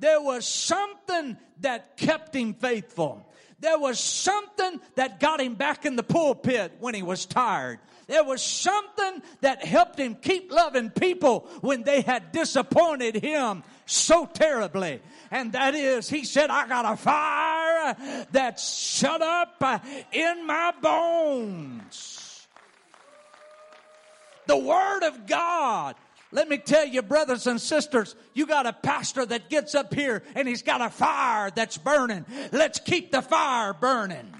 There 0.00 0.20
was 0.20 0.46
something 0.46 1.36
that 1.60 1.96
kept 1.96 2.34
him 2.34 2.54
faithful. 2.54 3.24
There 3.60 3.78
was 3.78 3.98
something 3.98 4.80
that 4.94 5.18
got 5.18 5.40
him 5.40 5.54
back 5.54 5.84
in 5.84 5.96
the 5.96 6.04
pulpit 6.04 6.74
when 6.78 6.94
he 6.94 7.02
was 7.02 7.26
tired. 7.26 7.80
There 8.06 8.24
was 8.24 8.40
something 8.40 9.22
that 9.40 9.64
helped 9.64 9.98
him 9.98 10.14
keep 10.14 10.52
loving 10.52 10.90
people 10.90 11.40
when 11.60 11.82
they 11.82 12.00
had 12.00 12.32
disappointed 12.32 13.16
him 13.16 13.64
so 13.84 14.26
terribly. 14.26 15.02
And 15.30 15.52
that 15.52 15.74
is, 15.74 16.08
he 16.08 16.24
said, 16.24 16.50
I 16.50 16.68
got 16.68 16.90
a 16.90 16.96
fire 16.96 18.24
that's 18.30 18.78
shut 18.78 19.20
up 19.20 19.62
in 20.12 20.46
my 20.46 20.72
bones. 20.80 22.46
The 24.46 24.56
Word 24.56 25.02
of 25.02 25.26
God 25.26 25.96
let 26.30 26.48
me 26.48 26.58
tell 26.58 26.86
you, 26.86 27.02
brothers 27.02 27.46
and 27.46 27.60
sisters, 27.60 28.14
you 28.34 28.46
got 28.46 28.66
a 28.66 28.72
pastor 28.72 29.24
that 29.26 29.48
gets 29.48 29.74
up 29.74 29.94
here 29.94 30.22
and 30.34 30.46
he's 30.46 30.62
got 30.62 30.82
a 30.82 30.90
fire 30.90 31.50
that's 31.54 31.78
burning. 31.78 32.26
Let's 32.52 32.78
keep 32.80 33.10
the 33.10 33.22
fire 33.22 33.72
burning. 33.72 34.34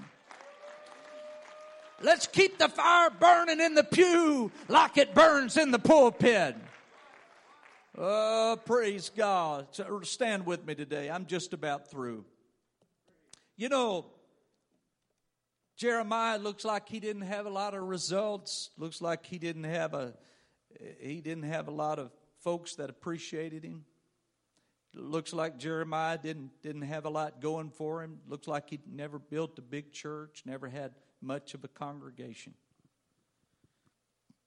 Let's 2.01 2.27
keep 2.27 2.59
the 2.59 2.69
fire 2.69 3.11
burning 3.11 3.61
in 3.61 3.75
the 3.75 3.85
pew 3.85 4.53
like 4.69 4.99
it 4.99 5.15
burns 5.15 5.57
in 5.57 5.71
the 5.71 5.79
pulpit. 5.79 6.57
Oh, 7.97 8.57
praise 8.65 9.11
God. 9.17 9.67
Stand 10.03 10.47
with 10.47 10.65
me 10.65 10.75
today. 10.77 11.11
I'm 11.11 11.27
just 11.27 11.53
about 11.53 11.91
through. 11.91 12.25
You 13.57 13.69
know, 13.69 14.07
Jeremiah 15.77 16.39
looks 16.39 16.65
like 16.65 16.89
he 16.89 17.01
didn't 17.01 17.23
have 17.23 17.47
a 17.47 17.51
lot 17.51 17.75
of 17.75 17.83
results. 17.83 18.71
Looks 18.77 19.01
like 19.01 19.27
he 19.27 19.39
didn't 19.39 19.65
have 19.65 19.95
a 19.95 20.15
he 21.01 21.21
didn't 21.21 21.45
have 21.45 21.69
a 21.69 21.73
lot 21.73 21.99
of 21.99 22.11
folks 22.41 22.77
that 22.77 22.91
appreciated 22.91 23.65
him. 23.65 23.85
Looks 24.95 25.33
like 25.33 25.59
Jeremiah 25.59 26.19
didn't 26.19 26.51
didn't 26.63 26.83
have 26.83 27.05
a 27.05 27.11
lot 27.11 27.41
going 27.41 27.71
for 27.71 28.03
him. 28.03 28.21
Looks 28.27 28.49
like 28.49 28.71
he 28.71 28.81
never 28.91 29.19
built 29.19 29.59
a 29.59 29.63
big 29.63 29.93
church, 29.93 30.43
never 30.47 30.69
had 30.69 30.93
much 31.21 31.55
of 31.55 31.63
a 31.65 31.69
congregation. 31.69 32.55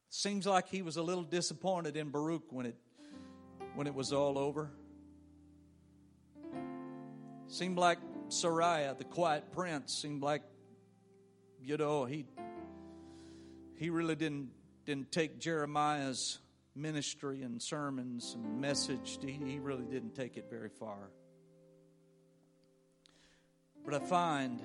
Seems 0.10 0.46
like 0.46 0.68
he 0.68 0.82
was 0.82 0.98
a 0.98 1.04
little 1.04 1.24
disappointed 1.24 1.96
in 1.96 2.10
Baruch 2.10 2.52
when 2.52 2.66
it 2.66 2.76
when 3.76 3.88
it 3.88 3.94
was 3.94 4.12
all 4.12 4.38
over. 4.38 4.72
Seemed 7.48 7.78
like 7.78 8.00
Seraiah, 8.30 8.98
the 8.98 9.04
quiet 9.04 9.52
prince, 9.52 9.94
seemed 9.94 10.22
like 10.22 10.42
you 11.62 11.78
know 11.78 12.06
he 12.06 12.26
he 13.78 13.90
really 13.90 14.16
didn't 14.16 14.50
didn't 14.92 15.10
take 15.10 15.40
Jeremiah's 15.40 16.40
ministry 16.76 17.44
and 17.44 17.62
sermons 17.62 18.36
and 18.36 18.60
message, 18.60 19.20
he, 19.26 19.40
he 19.46 19.58
really 19.58 19.86
didn't 19.86 20.14
take 20.14 20.36
it 20.36 20.48
very 20.50 20.68
far. 20.68 21.12
But 23.86 23.94
I 23.94 24.00
find 24.00 24.62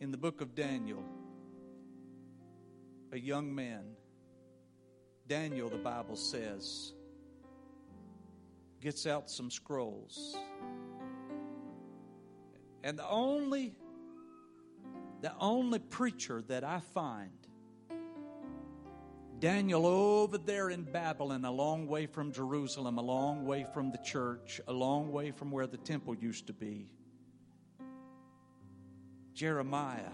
in 0.00 0.10
the 0.10 0.16
book 0.16 0.40
of 0.40 0.56
Daniel 0.56 1.04
a 3.12 3.16
young 3.16 3.54
man, 3.54 3.84
Daniel, 5.28 5.68
the 5.68 5.76
Bible 5.76 6.16
says, 6.16 6.94
gets 8.80 9.06
out 9.06 9.30
some 9.30 9.52
scrolls. 9.52 10.36
And 12.82 12.98
the 12.98 13.08
only 13.08 13.76
the 15.20 15.32
only 15.38 15.78
preacher 15.78 16.42
that 16.48 16.64
I 16.64 16.80
find 16.92 17.30
Daniel 19.40 19.84
over 19.86 20.38
there 20.38 20.70
in 20.70 20.84
Babylon, 20.84 21.44
a 21.44 21.50
long 21.50 21.86
way 21.86 22.06
from 22.06 22.32
Jerusalem, 22.32 22.98
a 22.98 23.02
long 23.02 23.44
way 23.44 23.66
from 23.74 23.90
the 23.90 23.98
church, 23.98 24.60
a 24.66 24.72
long 24.72 25.12
way 25.12 25.32
from 25.32 25.50
where 25.50 25.66
the 25.66 25.76
temple 25.76 26.14
used 26.14 26.46
to 26.46 26.52
be. 26.52 26.88
Jeremiah, 29.34 30.12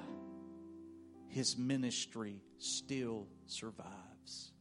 his 1.29 1.57
ministry 1.57 2.43
still 2.59 3.29
survives. 3.47 4.53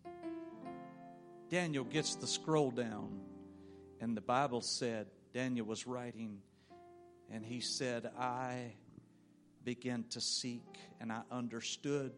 Daniel 1.50 1.84
gets 1.84 2.16
the 2.16 2.28
scroll 2.28 2.70
down, 2.70 3.22
and 4.00 4.16
the 4.16 4.22
Bible 4.22 4.62
said 4.62 5.08
Daniel 5.34 5.66
was 5.66 5.88
writing, 5.88 6.42
and 7.32 7.44
he 7.44 7.60
said, 7.60 8.12
I 8.20 8.74
began 9.64 10.04
to 10.12 10.22
seek, 10.22 10.78
and 11.00 11.12
I 11.12 11.22
understood 11.32 12.12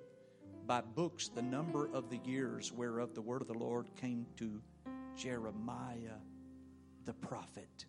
by 0.72 0.80
books 0.80 1.28
the 1.28 1.42
number 1.42 1.90
of 1.94 2.10
the 2.10 2.22
years 2.24 2.72
whereof 2.72 3.14
the 3.14 3.22
word 3.22 3.42
of 3.42 3.48
the 3.50 3.54
Lord 3.54 3.94
came 3.98 4.26
to 4.38 4.62
Jeremiah 5.18 6.16
the 7.04 7.12
prophet. 7.12 7.86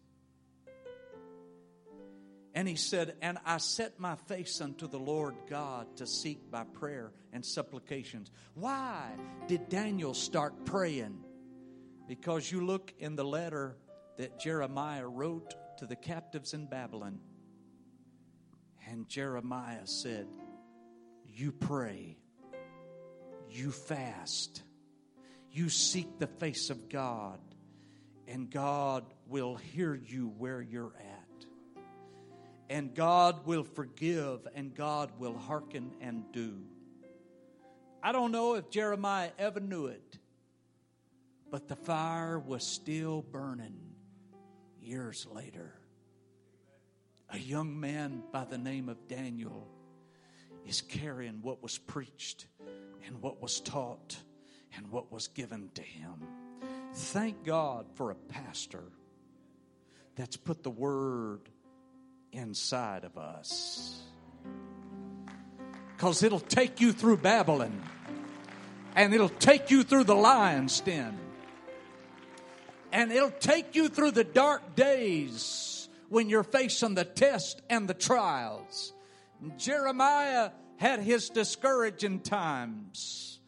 And 2.56 2.66
he 2.66 2.74
said, 2.74 3.14
And 3.22 3.38
I 3.46 3.58
set 3.58 4.00
my 4.00 4.16
face 4.26 4.60
unto 4.60 4.88
the 4.88 4.98
Lord 4.98 5.36
God 5.48 5.96
to 5.98 6.08
seek 6.08 6.50
by 6.50 6.64
prayer 6.64 7.12
and 7.32 7.46
supplications. 7.46 8.32
Why 8.54 9.12
did 9.46 9.68
Daniel 9.68 10.12
start 10.12 10.64
praying? 10.64 11.22
Because 12.08 12.50
you 12.50 12.66
look 12.66 12.92
in 12.98 13.14
the 13.14 13.24
letter 13.24 13.76
that 14.18 14.40
Jeremiah 14.40 15.06
wrote 15.06 15.54
to 15.78 15.86
the 15.86 15.94
captives 15.94 16.52
in 16.52 16.66
Babylon. 16.66 17.20
And 18.88 19.08
Jeremiah 19.08 19.86
said, 19.86 20.26
You 21.28 21.52
pray 21.52 22.16
you 23.52 23.70
fast, 23.70 24.62
you 25.50 25.68
seek 25.68 26.18
the 26.18 26.26
face 26.26 26.70
of 26.70 26.88
God, 26.88 27.38
and 28.26 28.50
God 28.50 29.04
will 29.26 29.56
hear 29.56 29.94
you 29.94 30.28
where 30.38 30.60
you're 30.60 30.94
at. 30.98 31.46
And 32.70 32.94
God 32.94 33.46
will 33.46 33.64
forgive, 33.64 34.46
and 34.54 34.74
God 34.74 35.10
will 35.18 35.36
hearken 35.36 35.92
and 36.00 36.24
do. 36.32 36.62
I 38.02 38.12
don't 38.12 38.32
know 38.32 38.54
if 38.54 38.70
Jeremiah 38.70 39.30
ever 39.38 39.60
knew 39.60 39.86
it, 39.86 40.18
but 41.50 41.68
the 41.68 41.76
fire 41.76 42.38
was 42.38 42.66
still 42.66 43.22
burning 43.22 43.78
years 44.80 45.26
later. 45.30 45.74
A 47.30 47.38
young 47.38 47.78
man 47.78 48.22
by 48.32 48.44
the 48.44 48.58
name 48.58 48.88
of 48.88 49.06
Daniel 49.06 49.68
is 50.66 50.80
carrying 50.80 51.40
what 51.42 51.62
was 51.62 51.78
preached 51.78 52.46
and 53.06 53.20
what 53.20 53.42
was 53.42 53.60
taught 53.60 54.16
and 54.76 54.90
what 54.90 55.12
was 55.12 55.28
given 55.28 55.70
to 55.74 55.82
him. 55.82 56.14
Thank 56.94 57.44
God 57.44 57.86
for 57.94 58.10
a 58.10 58.14
pastor 58.14 58.84
that's 60.16 60.36
put 60.36 60.62
the 60.62 60.70
word 60.70 61.40
inside 62.32 63.04
of 63.04 63.18
us. 63.18 64.00
Because 65.96 66.22
it'll 66.22 66.40
take 66.40 66.80
you 66.80 66.92
through 66.92 67.18
Babylon 67.18 67.82
and 68.94 69.14
it'll 69.14 69.28
take 69.28 69.70
you 69.70 69.82
through 69.82 70.04
the 70.04 70.14
lion's 70.14 70.80
den 70.80 71.18
and 72.92 73.10
it'll 73.10 73.30
take 73.30 73.74
you 73.74 73.88
through 73.88 74.10
the 74.10 74.24
dark 74.24 74.76
days 74.76 75.88
when 76.10 76.28
you're 76.28 76.44
facing 76.44 76.94
the 76.94 77.04
test 77.04 77.62
and 77.70 77.88
the 77.88 77.94
trials. 77.94 78.92
Jeremiah 79.56 80.50
had 80.76 81.00
his 81.00 81.30
discouraging 81.30 82.20
times. 82.20 83.40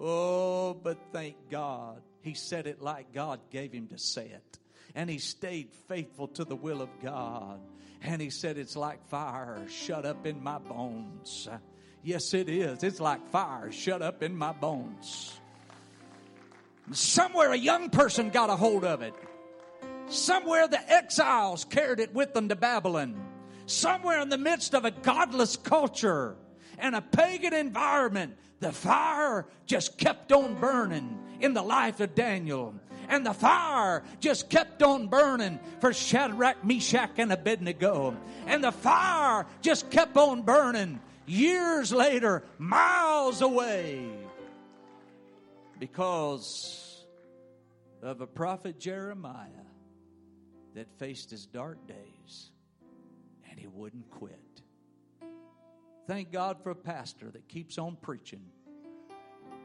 Oh, 0.00 0.74
but 0.74 0.98
thank 1.12 1.36
God. 1.50 2.02
He 2.20 2.34
said 2.34 2.66
it 2.66 2.80
like 2.80 3.12
God 3.12 3.40
gave 3.50 3.72
him 3.72 3.88
to 3.88 3.98
say 3.98 4.26
it. 4.26 4.58
And 4.94 5.08
he 5.08 5.18
stayed 5.18 5.72
faithful 5.88 6.28
to 6.28 6.44
the 6.44 6.56
will 6.56 6.82
of 6.82 6.90
God. 7.02 7.60
And 8.02 8.20
he 8.20 8.30
said, 8.30 8.58
It's 8.58 8.76
like 8.76 9.06
fire 9.08 9.62
shut 9.68 10.04
up 10.04 10.26
in 10.26 10.42
my 10.42 10.58
bones. 10.58 11.48
Yes, 12.02 12.34
it 12.34 12.48
is. 12.48 12.82
It's 12.82 13.00
like 13.00 13.28
fire 13.28 13.70
shut 13.70 14.02
up 14.02 14.22
in 14.22 14.36
my 14.36 14.52
bones. 14.52 15.38
Somewhere 16.90 17.52
a 17.52 17.56
young 17.56 17.90
person 17.90 18.30
got 18.30 18.50
a 18.50 18.56
hold 18.56 18.84
of 18.84 19.02
it. 19.02 19.14
Somewhere 20.08 20.66
the 20.66 20.90
exiles 20.90 21.64
carried 21.64 22.00
it 22.00 22.12
with 22.12 22.34
them 22.34 22.48
to 22.48 22.56
Babylon. 22.56 23.31
Somewhere 23.66 24.20
in 24.20 24.28
the 24.28 24.38
midst 24.38 24.74
of 24.74 24.84
a 24.84 24.90
godless 24.90 25.56
culture, 25.56 26.36
and 26.78 26.94
a 26.94 27.00
pagan 27.00 27.54
environment, 27.54 28.36
the 28.60 28.72
fire 28.72 29.46
just 29.66 29.98
kept 29.98 30.32
on 30.32 30.58
burning 30.58 31.18
in 31.40 31.54
the 31.54 31.62
life 31.62 32.00
of 32.00 32.14
Daniel. 32.14 32.74
And 33.08 33.26
the 33.26 33.34
fire 33.34 34.04
just 34.20 34.48
kept 34.48 34.82
on 34.82 35.08
burning 35.08 35.58
for 35.80 35.92
Shadrach, 35.92 36.64
Meshach, 36.64 37.10
and 37.18 37.32
Abednego. 37.32 38.16
And 38.46 38.62
the 38.62 38.72
fire 38.72 39.46
just 39.60 39.90
kept 39.90 40.16
on 40.16 40.42
burning 40.42 41.00
years 41.26 41.92
later, 41.92 42.44
miles 42.58 43.42
away, 43.42 44.08
because 45.78 47.04
of 48.02 48.20
a 48.20 48.26
prophet 48.26 48.78
Jeremiah 48.78 49.48
that 50.74 50.86
faced 50.98 51.30
his 51.30 51.46
dark 51.46 51.86
days 51.86 52.51
wouldn't 53.74 54.10
quit. 54.10 54.38
Thank 56.06 56.32
God 56.32 56.62
for 56.62 56.70
a 56.70 56.76
pastor 56.76 57.30
that 57.30 57.48
keeps 57.48 57.78
on 57.78 57.96
preaching. 58.00 58.42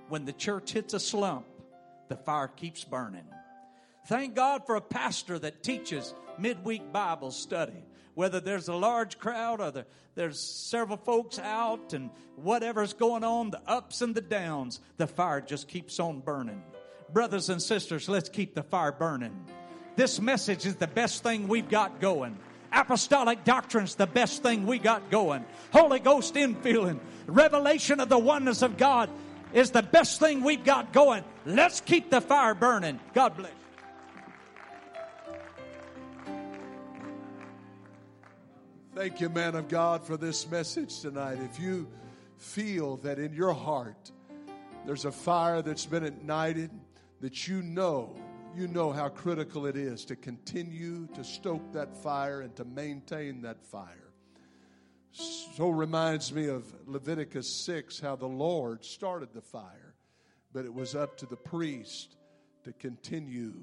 When 0.10 0.26
the 0.26 0.34
church 0.34 0.72
hits 0.72 0.93
a 0.93 1.00
slump, 1.00 1.46
the 2.08 2.15
fire 2.15 2.48
keeps 2.48 2.84
burning. 2.84 3.26
Thank 4.08 4.36
God 4.36 4.65
for 4.65 4.76
a 4.76 4.82
pastor 4.82 5.38
that 5.39 5.63
teaches 5.63 6.13
midweek 6.38 6.93
Bible 6.93 7.32
study. 7.32 7.84
Whether 8.13 8.39
there's 8.39 8.67
a 8.67 8.76
large 8.76 9.20
crowd 9.20 9.62
or 9.62 9.86
there's 10.15 10.39
several 10.39 10.98
folks 10.98 11.38
out 11.38 11.93
and 11.93 12.10
whatever's 12.36 12.93
going 12.93 13.24
on, 13.24 13.52
the 13.52 13.62
ups 13.67 14.02
and 14.02 14.15
the 14.15 14.22
downs, 14.22 14.80
the 14.98 15.08
fire 15.08 15.41
just 15.41 15.67
keeps 15.67 16.00
on 16.00 16.22
burning. 16.22 16.63
Brothers 17.12 17.50
and 17.50 17.62
sisters, 17.62 18.10
let's 18.10 18.30
keep 18.30 18.56
the 18.56 18.63
fire 18.63 18.91
burning. 18.91 19.46
This 19.96 20.20
message 20.20 20.65
is 20.65 20.76
the 20.76 20.88
best 20.88 21.24
thing 21.24 21.48
we've 21.48 21.70
got 21.70 22.00
going. 22.00 22.38
Apostolic 22.71 23.43
doctrine's 23.43 23.95
the 23.95 24.08
best 24.08 24.43
thing 24.43 24.65
we 24.65 24.80
got 24.80 25.10
going. 25.10 25.45
Holy 25.71 25.99
Ghost 25.99 26.36
infilling, 26.36 26.99
revelation 27.25 27.99
of 27.99 28.10
the 28.10 28.17
oneness 28.17 28.62
of 28.62 28.77
God 28.77 29.10
is 29.53 29.71
the 29.71 29.84
best 29.84 30.19
thing 30.19 30.43
we've 30.43 30.63
got 30.63 30.91
going. 30.93 31.23
Let's 31.45 31.82
keep 31.82 32.10
the 32.10 32.21
fire 32.21 32.53
burning. 32.53 32.99
God 33.13 33.38
bless. 33.38 33.51
Thank 38.93 39.21
you, 39.21 39.30
man 39.30 39.56
of 39.56 39.67
God, 39.67 40.03
for 40.03 40.17
this 40.17 40.49
message 40.49 41.01
tonight. 41.01 41.38
If 41.39 41.60
you 41.60 41.88
feel 42.38 42.97
that 42.97 43.19
in 43.19 43.32
your 43.32 43.53
heart 43.53 44.12
there's 44.88 45.06
a 45.06 45.12
fire 45.12 45.62
that's 45.62 45.86
been 45.86 46.03
ignited, 46.03 46.71
that 47.21 47.47
you 47.47 47.62
know, 47.62 48.15
you 48.58 48.67
know 48.67 48.91
how 48.91 49.08
critical 49.08 49.67
it 49.67 49.78
is 49.78 50.04
to 50.06 50.15
continue 50.15 51.08
to 51.13 51.24
stoke 51.24 51.72
that 51.74 51.96
fire 51.96 52.41
and 52.41 52.56
to 52.56 52.65
maintain 52.65 53.43
that 53.43 53.63
fire. 53.63 54.12
So 55.12 55.70
reminds 55.70 56.34
me 56.34 56.48
of 56.48 56.65
Leviticus 56.88 57.65
6, 57.65 58.00
how 58.00 58.15
the 58.15 58.28
Lord 58.28 58.84
started 58.84 59.30
the 59.34 59.41
fire, 59.41 59.93
but 60.54 60.65
it 60.65 60.74
was 60.74 60.96
up 60.96 61.17
to 61.17 61.28
the 61.28 61.36
priest 61.36 62.17
to 62.63 62.74
continue 62.74 63.54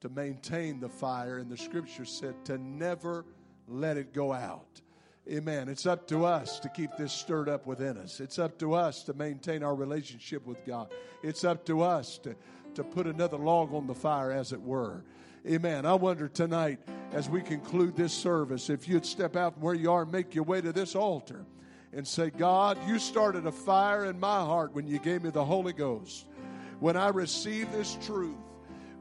to 0.00 0.08
maintain 0.08 0.80
the 0.80 0.88
fire. 0.88 1.36
And 1.36 1.50
the 1.50 1.58
scripture 1.58 2.06
said 2.06 2.34
to 2.46 2.56
never 2.56 3.26
let 3.68 3.98
it 3.98 4.14
go 4.14 4.32
out. 4.32 4.80
Amen. 5.30 5.68
It's 5.68 5.86
up 5.86 6.08
to 6.08 6.24
us 6.24 6.58
to 6.60 6.68
keep 6.70 6.90
this 6.98 7.12
stirred 7.12 7.48
up 7.48 7.66
within 7.66 7.98
us. 7.98 8.20
It's 8.20 8.38
up 8.38 8.58
to 8.58 8.72
us 8.72 9.04
to 9.04 9.12
maintain 9.12 9.62
our 9.62 9.74
relationship 9.74 10.46
with 10.46 10.64
God. 10.66 10.90
It's 11.22 11.44
up 11.44 11.66
to 11.66 11.82
us 11.82 12.18
to, 12.24 12.34
to 12.74 12.84
put 12.84 13.06
another 13.06 13.36
log 13.36 13.74
on 13.74 13.86
the 13.86 13.94
fire, 13.94 14.30
as 14.32 14.52
it 14.52 14.60
were. 14.60 15.04
Amen. 15.46 15.86
I 15.86 15.94
wonder 15.94 16.28
tonight, 16.28 16.80
as 17.12 17.28
we 17.28 17.40
conclude 17.40 17.96
this 17.96 18.12
service, 18.12 18.68
if 18.68 18.86
you'd 18.88 19.06
step 19.06 19.36
out 19.36 19.54
from 19.54 19.62
where 19.62 19.74
you 19.74 19.90
are 19.90 20.02
and 20.02 20.12
make 20.12 20.34
your 20.34 20.44
way 20.44 20.60
to 20.60 20.72
this 20.72 20.94
altar 20.94 21.46
and 21.92 22.06
say, 22.06 22.30
God, 22.30 22.78
you 22.86 22.98
started 22.98 23.46
a 23.46 23.52
fire 23.52 24.04
in 24.04 24.20
my 24.20 24.40
heart 24.40 24.74
when 24.74 24.86
you 24.86 24.98
gave 24.98 25.22
me 25.22 25.30
the 25.30 25.44
Holy 25.44 25.72
Ghost. 25.72 26.26
When 26.78 26.96
I 26.96 27.08
received 27.08 27.72
this 27.72 27.98
truth, 28.02 28.36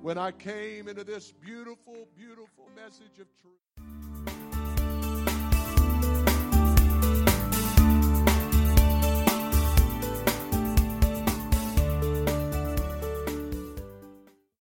when 0.01 0.17
I 0.17 0.31
came 0.31 0.87
into 0.87 1.03
this 1.03 1.31
beautiful, 1.31 2.07
beautiful 2.17 2.69
message 2.75 3.19
of 3.19 3.27
truth. 3.41 4.18